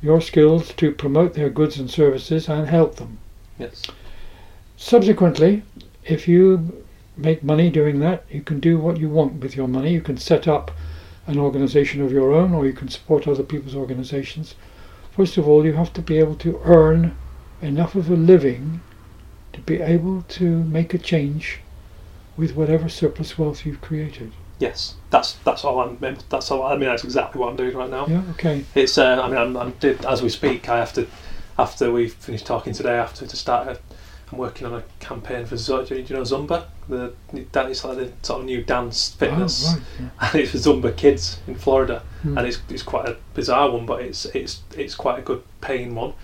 [0.03, 3.19] your skills to promote their goods and services, and help them.
[3.59, 3.83] yes.
[4.77, 5.63] Subsequently,
[6.05, 6.85] if you
[7.17, 9.93] make money doing that, you can do what you want with your money.
[9.93, 10.71] You can set up
[11.27, 14.55] an organization of your own, or you can support other people's organizations.
[15.13, 17.17] First of all, you have to be able to earn
[17.63, 18.81] enough of a living
[19.53, 21.61] to be able to make a change
[22.37, 24.33] with whatever surplus wealth you've created.
[24.59, 25.99] Yes, that's that's all I'm.
[26.31, 26.63] That's all.
[26.63, 28.07] I mean, that's exactly what I'm doing right now.
[28.07, 28.65] Yeah, okay.
[28.75, 28.97] It's.
[28.99, 30.69] Uh, I mean, I'm, I'm did, as we speak.
[30.69, 31.07] I have to,
[31.59, 33.69] after we finish talking today, I have to, to start.
[33.69, 33.79] A,
[34.33, 35.87] I'm working on a campaign for Zumba.
[35.89, 36.67] Do you know Zumba?
[36.89, 37.13] The
[37.53, 40.09] that is like the sort of new dance fitness, Oh, right, yeah.
[40.33, 42.39] and it's for Zumba kids in Florida, Hmm.
[42.39, 45.95] and it's it's quite a bizarre one, but it's it's it's quite a good paying
[45.97, 46.15] one.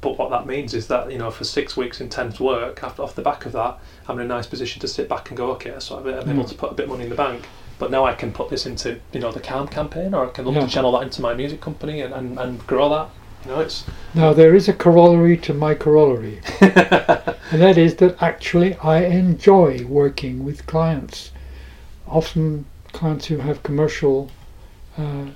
[0.00, 3.14] But what that means is that you know, for six weeks intense work, after off
[3.16, 5.74] the back of that, I'm in a nice position to sit back and go, okay,
[5.80, 7.46] so I'm I'm able to put a bit of money in the bank.
[7.80, 10.44] But now I can put this into you know the Calm campaign, or I can
[10.44, 10.60] look Yeah.
[10.62, 13.08] to channel that into my music company and, and, and grow that.
[13.44, 13.84] You know, it's
[14.14, 16.40] Now there is a corollary to my corollary.
[16.60, 21.30] and that is that actually I enjoy working with clients,
[22.06, 24.30] often clients who have commercial
[24.96, 25.26] uh,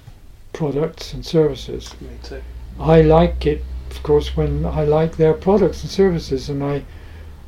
[0.52, 1.94] products and services.
[2.00, 2.42] me too.
[2.80, 6.82] I like it, of course, when I like their products and services, and I,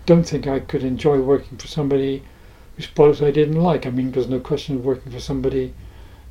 [0.07, 2.23] don't think I could enjoy working for somebody
[2.77, 3.87] whose products I didn't like.
[3.87, 5.73] I mean, there's no question of working for somebody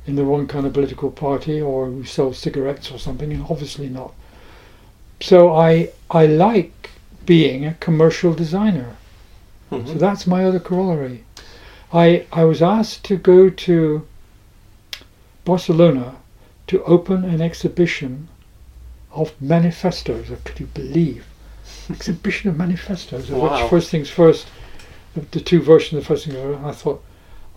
[0.06, 3.88] in the wrong kind of political party or who sells cigarettes or something, and obviously
[3.88, 4.12] not.
[5.20, 6.90] So I I like
[7.24, 8.96] being a commercial designer.
[9.72, 9.86] Mhm.
[9.88, 11.24] So that's my other corollary.
[11.92, 14.06] I I was asked to go to
[15.44, 16.16] Barcelona
[16.66, 18.28] to open an exhibition
[19.14, 20.30] of manifestos.
[20.30, 21.24] Or could you believe?
[21.90, 23.30] exhibition of manifestos.
[23.30, 23.60] Of Wow.
[23.60, 24.46] which first things first,
[25.14, 26.60] the, the two versions of first things first.
[26.64, 27.04] I thought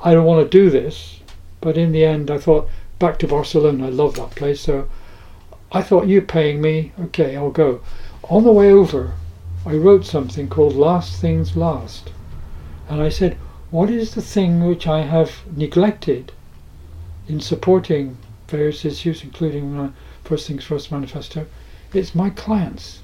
[0.03, 1.20] I don't want to do this,
[1.62, 3.88] but in the end I thought back to Barcelona.
[3.88, 4.62] I love that place.
[4.62, 4.88] So
[5.72, 6.91] I thought you're paying me.
[6.99, 7.82] Okay, I'll go.
[8.30, 9.14] On the way over,
[9.66, 12.12] I wrote something called Last Things Last.
[12.89, 13.38] And I said,
[13.70, 16.32] what is the thing which I have neglected
[17.28, 19.89] in supporting various issues, including my
[20.28, 21.45] First Things First manifesto?
[21.93, 22.99] It's my clients,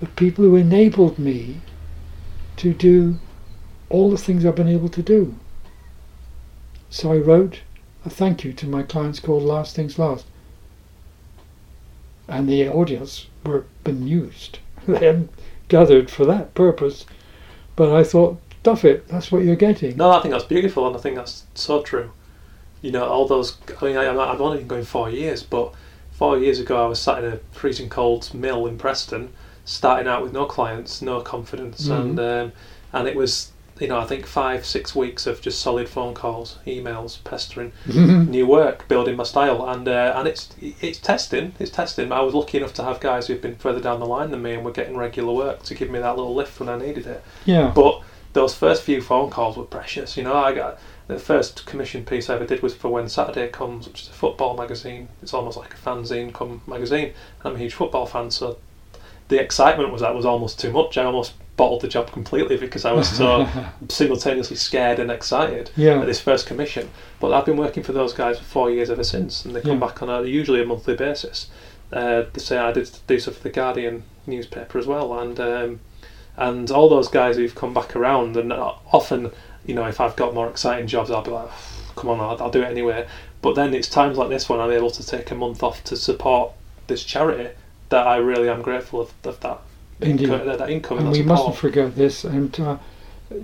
[0.00, 1.60] the people who enabled me
[2.56, 3.18] to do
[3.88, 5.34] all the things I've been able to do.
[6.90, 7.60] So I wrote
[8.04, 10.26] a thank you to my clients called Last Things Last.
[12.28, 14.58] And the audience were bemused.
[14.86, 15.30] they hadn't
[15.68, 17.06] gathered for that purpose.
[17.76, 19.96] But I thought, stuff it, that's what you're getting.
[19.96, 22.10] No, I think that's beautiful, and I think that's so true.
[22.82, 23.58] You know, all those.
[23.80, 25.72] I mean, I, I've only been going four years, but
[26.18, 29.30] four years ago, I was sat in a freezing cold mill in Preston,
[29.64, 32.00] starting out with no clients, no confidence, Mhm.
[32.00, 32.52] and um,
[32.92, 33.50] and it was,
[33.80, 38.46] you know, I think five, six weeks of just solid phone calls, emails, pestering, new
[38.46, 40.48] work, building my style, and uh, and it's
[40.80, 42.10] it's testing, it's testing.
[42.12, 44.54] I was lucky enough to have guys who've been further down the line than me
[44.54, 47.22] and were getting regular work to give me that little lift when I needed it.
[47.44, 47.72] yeah.
[47.74, 48.00] But
[48.32, 50.16] those first few phone calls were precious.
[50.16, 53.48] You know, I got the first commission piece I ever did was for When Saturday
[53.48, 55.08] Comes, which is a football magazine.
[55.22, 57.12] It's almost like a fanzine come magazine.
[57.44, 58.58] I'm a huge football fan, so
[59.28, 60.98] the excitement was that was almost too much.
[60.98, 63.48] I almost bottled the job completely because I was so
[63.88, 66.00] simultaneously scared and excited yeah.
[66.00, 66.90] at this first commission.
[67.18, 69.80] But I've been working for those guys for four years ever since, and they come
[69.80, 69.86] Yeah.
[69.86, 71.48] back on a usually a monthly basis.
[71.92, 75.80] Uh, they say I did do stuff for the Guardian newspaper as well, and um,
[76.36, 79.30] and all those guys who've come back around, and often,
[79.66, 81.50] you know, if I've got more exciting jobs, I'll be like,
[81.96, 83.06] come on, I'll, I'll do it anyway.
[83.42, 85.96] But then it's times like this when I'm able to take a month off to
[85.96, 86.52] support
[86.86, 87.50] this charity
[87.88, 89.58] that I really am grateful of, of that
[90.00, 90.28] Indeed.
[90.30, 91.38] income, that, income and we support.
[91.38, 92.24] mustn't forget this.
[92.24, 92.76] And uh,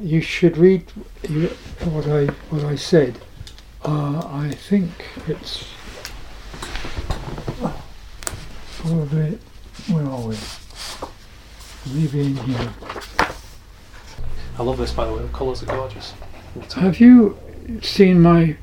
[0.01, 0.83] you should read
[1.85, 3.19] what I what I said.
[3.85, 4.91] Uh, I think
[5.27, 5.65] it's
[8.79, 9.39] probably
[9.89, 10.37] where are we?
[11.93, 12.73] Maybe in here.
[14.59, 15.23] I love this by the way.
[15.23, 16.15] The colours are gorgeous.
[16.77, 17.39] Have you
[17.81, 18.57] seen my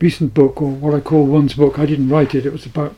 [0.00, 1.78] recent book, or what I call one's book?
[1.78, 2.46] I didn't write it.
[2.46, 2.96] It was about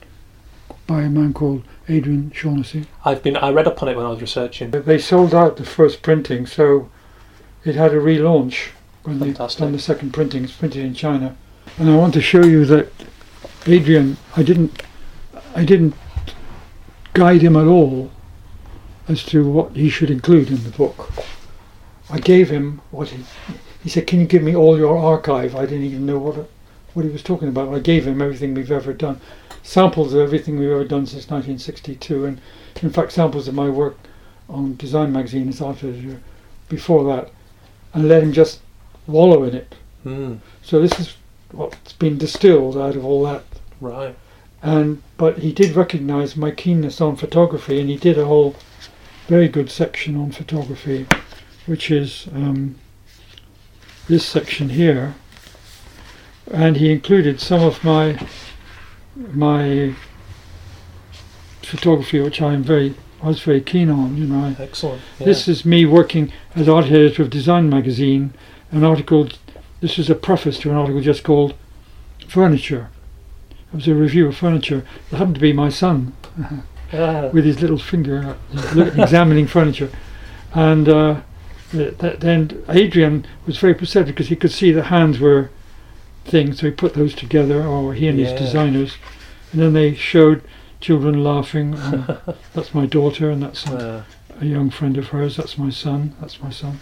[0.87, 2.87] by a man called Adrian Shaughnessy.
[3.05, 4.71] I've been I read up on it when I was researching.
[4.71, 6.89] They sold out the first printing, so
[7.65, 8.69] it had a relaunch
[9.03, 10.45] when they done the second printing.
[10.45, 11.37] It's printed in China,
[11.79, 12.93] and I want to show you that
[13.67, 14.17] Adrian.
[14.37, 14.83] I didn't,
[15.57, 15.95] I didn't
[17.15, 18.11] guide him at all
[19.09, 21.11] as to what he should include in the book.
[22.13, 23.25] I gave him what he.
[23.83, 26.49] He said, "Can you give me all your archive?" I didn't even know what
[26.95, 27.73] what he was talking about.
[27.75, 29.19] I gave him everything we've ever done,
[29.63, 32.41] samples of everything we've ever done since 1962, and
[32.83, 33.97] in fact, samples of my work
[34.49, 36.21] on Design Magazine as art editor
[36.69, 37.31] before that,
[37.95, 38.61] and let him just
[39.07, 39.75] wallow in it.
[40.07, 41.17] Mm, So this is
[41.51, 43.45] what's been distilled out of all that.
[43.81, 44.15] right.
[44.63, 48.55] And but he did recognise my keenness on photography, and he did a whole
[49.29, 51.07] very good section on photography,
[51.67, 52.77] which is um,
[54.09, 55.15] this section here.
[56.53, 58.19] And he included some of my
[59.33, 59.95] my
[61.63, 64.17] photography, which I am very I was very keen on.
[64.17, 65.01] You know, Excellent.
[65.19, 68.35] this is me working as art editor of Design Magazine,
[68.73, 69.29] an article,
[69.81, 71.55] this is a preface to an article just called
[72.27, 72.89] Furniture.
[73.73, 74.85] It was a review of furniture.
[75.11, 76.15] It happened to be my son
[76.93, 77.27] yeah.
[77.33, 79.91] with his little finger examining furniture.
[80.55, 81.21] And uh,
[81.73, 85.51] then Adrian was very perceptive because he could see the hands were
[86.25, 88.27] things, so he put those together, or he and Yeah.
[88.27, 88.97] his designers.
[89.53, 90.43] And then they showed
[90.81, 91.75] children laughing.
[91.75, 92.19] Um,
[92.55, 94.03] that's my daughter, and that's a, Uh,
[94.41, 95.37] a young friend of hers.
[95.37, 96.15] That's my son.
[96.21, 96.81] That's my son.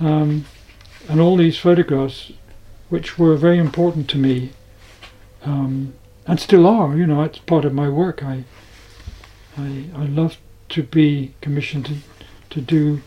[0.00, 0.44] Um,
[1.08, 2.32] and all these photographs,
[2.88, 4.50] which were very important to me,
[5.44, 5.94] um,
[6.26, 6.96] and still are.
[6.96, 8.22] You know, it's part of my work.
[8.22, 8.44] I,
[9.56, 10.36] I, I love
[10.70, 11.94] to be commissioned to,
[12.50, 13.02] to do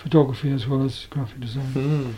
[0.00, 1.72] photography as well as graphic design.
[1.74, 2.14] mm.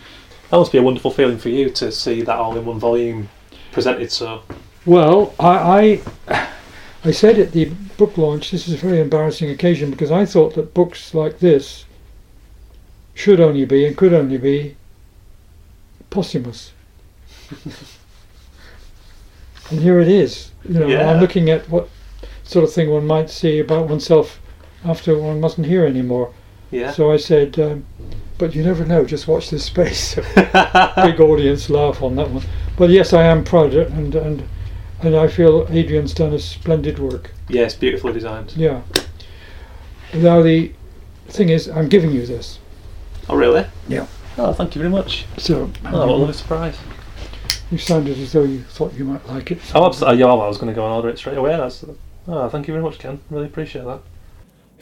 [0.50, 3.28] That must be a wonderful feeling for you to see that all in one volume
[3.72, 4.42] presented so.
[4.84, 6.46] Well, I, I,
[7.04, 7.66] I said at the
[7.96, 11.84] book launch, this is a very embarrassing occasion because I thought that books like this
[13.14, 14.76] should only be and could only be
[16.10, 16.72] posthumous.
[19.70, 20.50] and here it is.
[20.68, 21.10] You know, Yeah.
[21.10, 21.88] I'm looking at what
[22.44, 24.40] sort of thing one might see about oneself
[24.84, 26.32] after one mustn't hear anymore.
[26.72, 26.90] Yeah.
[26.90, 27.84] So I said, um,
[28.38, 30.14] but you never know, just watch this space.
[30.34, 32.42] Big audience laugh on that one.
[32.76, 34.42] But yes, I am proud of it, and, and,
[35.02, 37.30] and I feel Adrian's done a splendid work.
[37.48, 38.54] yes, beautifully designed.
[38.56, 38.82] Yeah.
[40.14, 40.72] Now, the
[41.28, 42.58] thing is, I'm giving you this.
[43.28, 43.66] Oh, really?
[43.88, 44.06] Yeah.
[44.38, 45.26] Oh, thank you very much.
[45.38, 46.78] So Oh, what a lovely surprise.
[47.70, 49.58] you sounded as though you thought you might like it.
[49.74, 50.20] Oh, absolutely.
[50.20, 51.56] Yeah, well, I was going to go and order it straight away.
[51.56, 51.84] That's.
[52.26, 53.20] Oh, thank you very much, Ken.
[53.30, 54.00] Really appreciate that.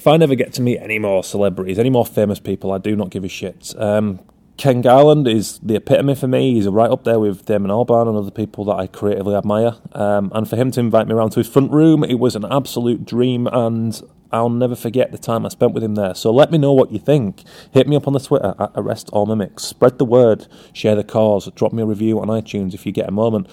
[0.01, 2.96] If I never get to meet any more celebrities, any more famous people, I do
[2.96, 3.74] not give a shit.
[3.76, 4.20] Um,
[4.57, 6.55] Ken Garland is the epitome for me.
[6.55, 9.74] He's right up there with Damon Albarn and other people that I creatively admire.
[9.92, 12.46] Um, and for him to invite me around to his front room, it was an
[12.51, 14.01] absolute dream, and
[14.32, 16.14] I'll never forget the time I spent with him there.
[16.14, 17.42] So let me know what you think.
[17.72, 19.61] Hit me up on the Twitter at Arrest All Mimics.
[19.61, 23.07] Spread the word, share the cause, drop me a review on iTunes if you get
[23.07, 23.48] a moment.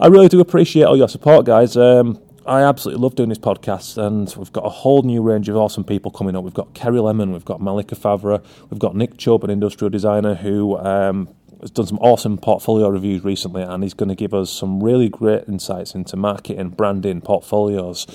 [0.00, 1.76] I really do appreciate all your support, guys.
[1.76, 5.56] Um, I absolutely love doing this podcast, and we've got a whole new range of
[5.56, 6.42] awesome people coming up.
[6.42, 10.34] We've got Kerry Lemon, we've got Malika Favre, we've got Nick Chubb, an industrial designer
[10.34, 11.28] who um,
[11.60, 15.10] has done some awesome portfolio reviews recently, and he's going to give us some really
[15.10, 18.06] great insights into marketing, branding, portfolios.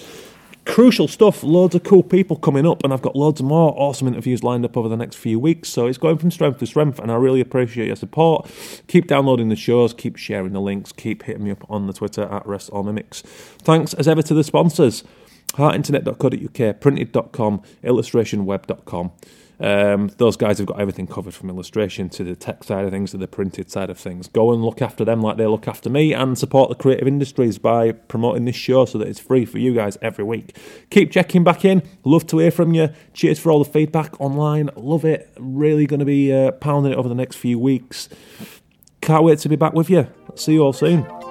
[0.65, 4.43] Crucial stuff, loads of cool people coming up, and I've got loads more awesome interviews
[4.43, 5.69] lined up over the next few weeks.
[5.69, 8.49] So it's going from strength to strength, and I really appreciate your support.
[8.87, 12.23] Keep downloading the shows, keep sharing the links, keep hitting me up on the Twitter
[12.23, 13.21] at Arrest All Mimics.
[13.21, 15.03] Thanks as ever to the sponsors
[15.55, 19.11] heartinternet.co.uk, printed.com, illustrationweb.com.
[19.59, 23.11] Um, those guys have got everything covered from illustration to the tech side of things
[23.11, 24.27] to the printed side of things.
[24.27, 27.57] Go and look after them like they look after me and support the creative industries
[27.57, 30.57] by promoting this show so that it's free for you guys every week.
[30.89, 31.81] Keep checking back in.
[32.03, 32.89] Love to hear from you.
[33.13, 34.69] Cheers for all the feedback online.
[34.75, 35.31] Love it.
[35.39, 38.09] Really going to be uh, pounding it over the next few weeks.
[39.01, 40.07] Can't wait to be back with you.
[40.35, 41.24] See you all soon.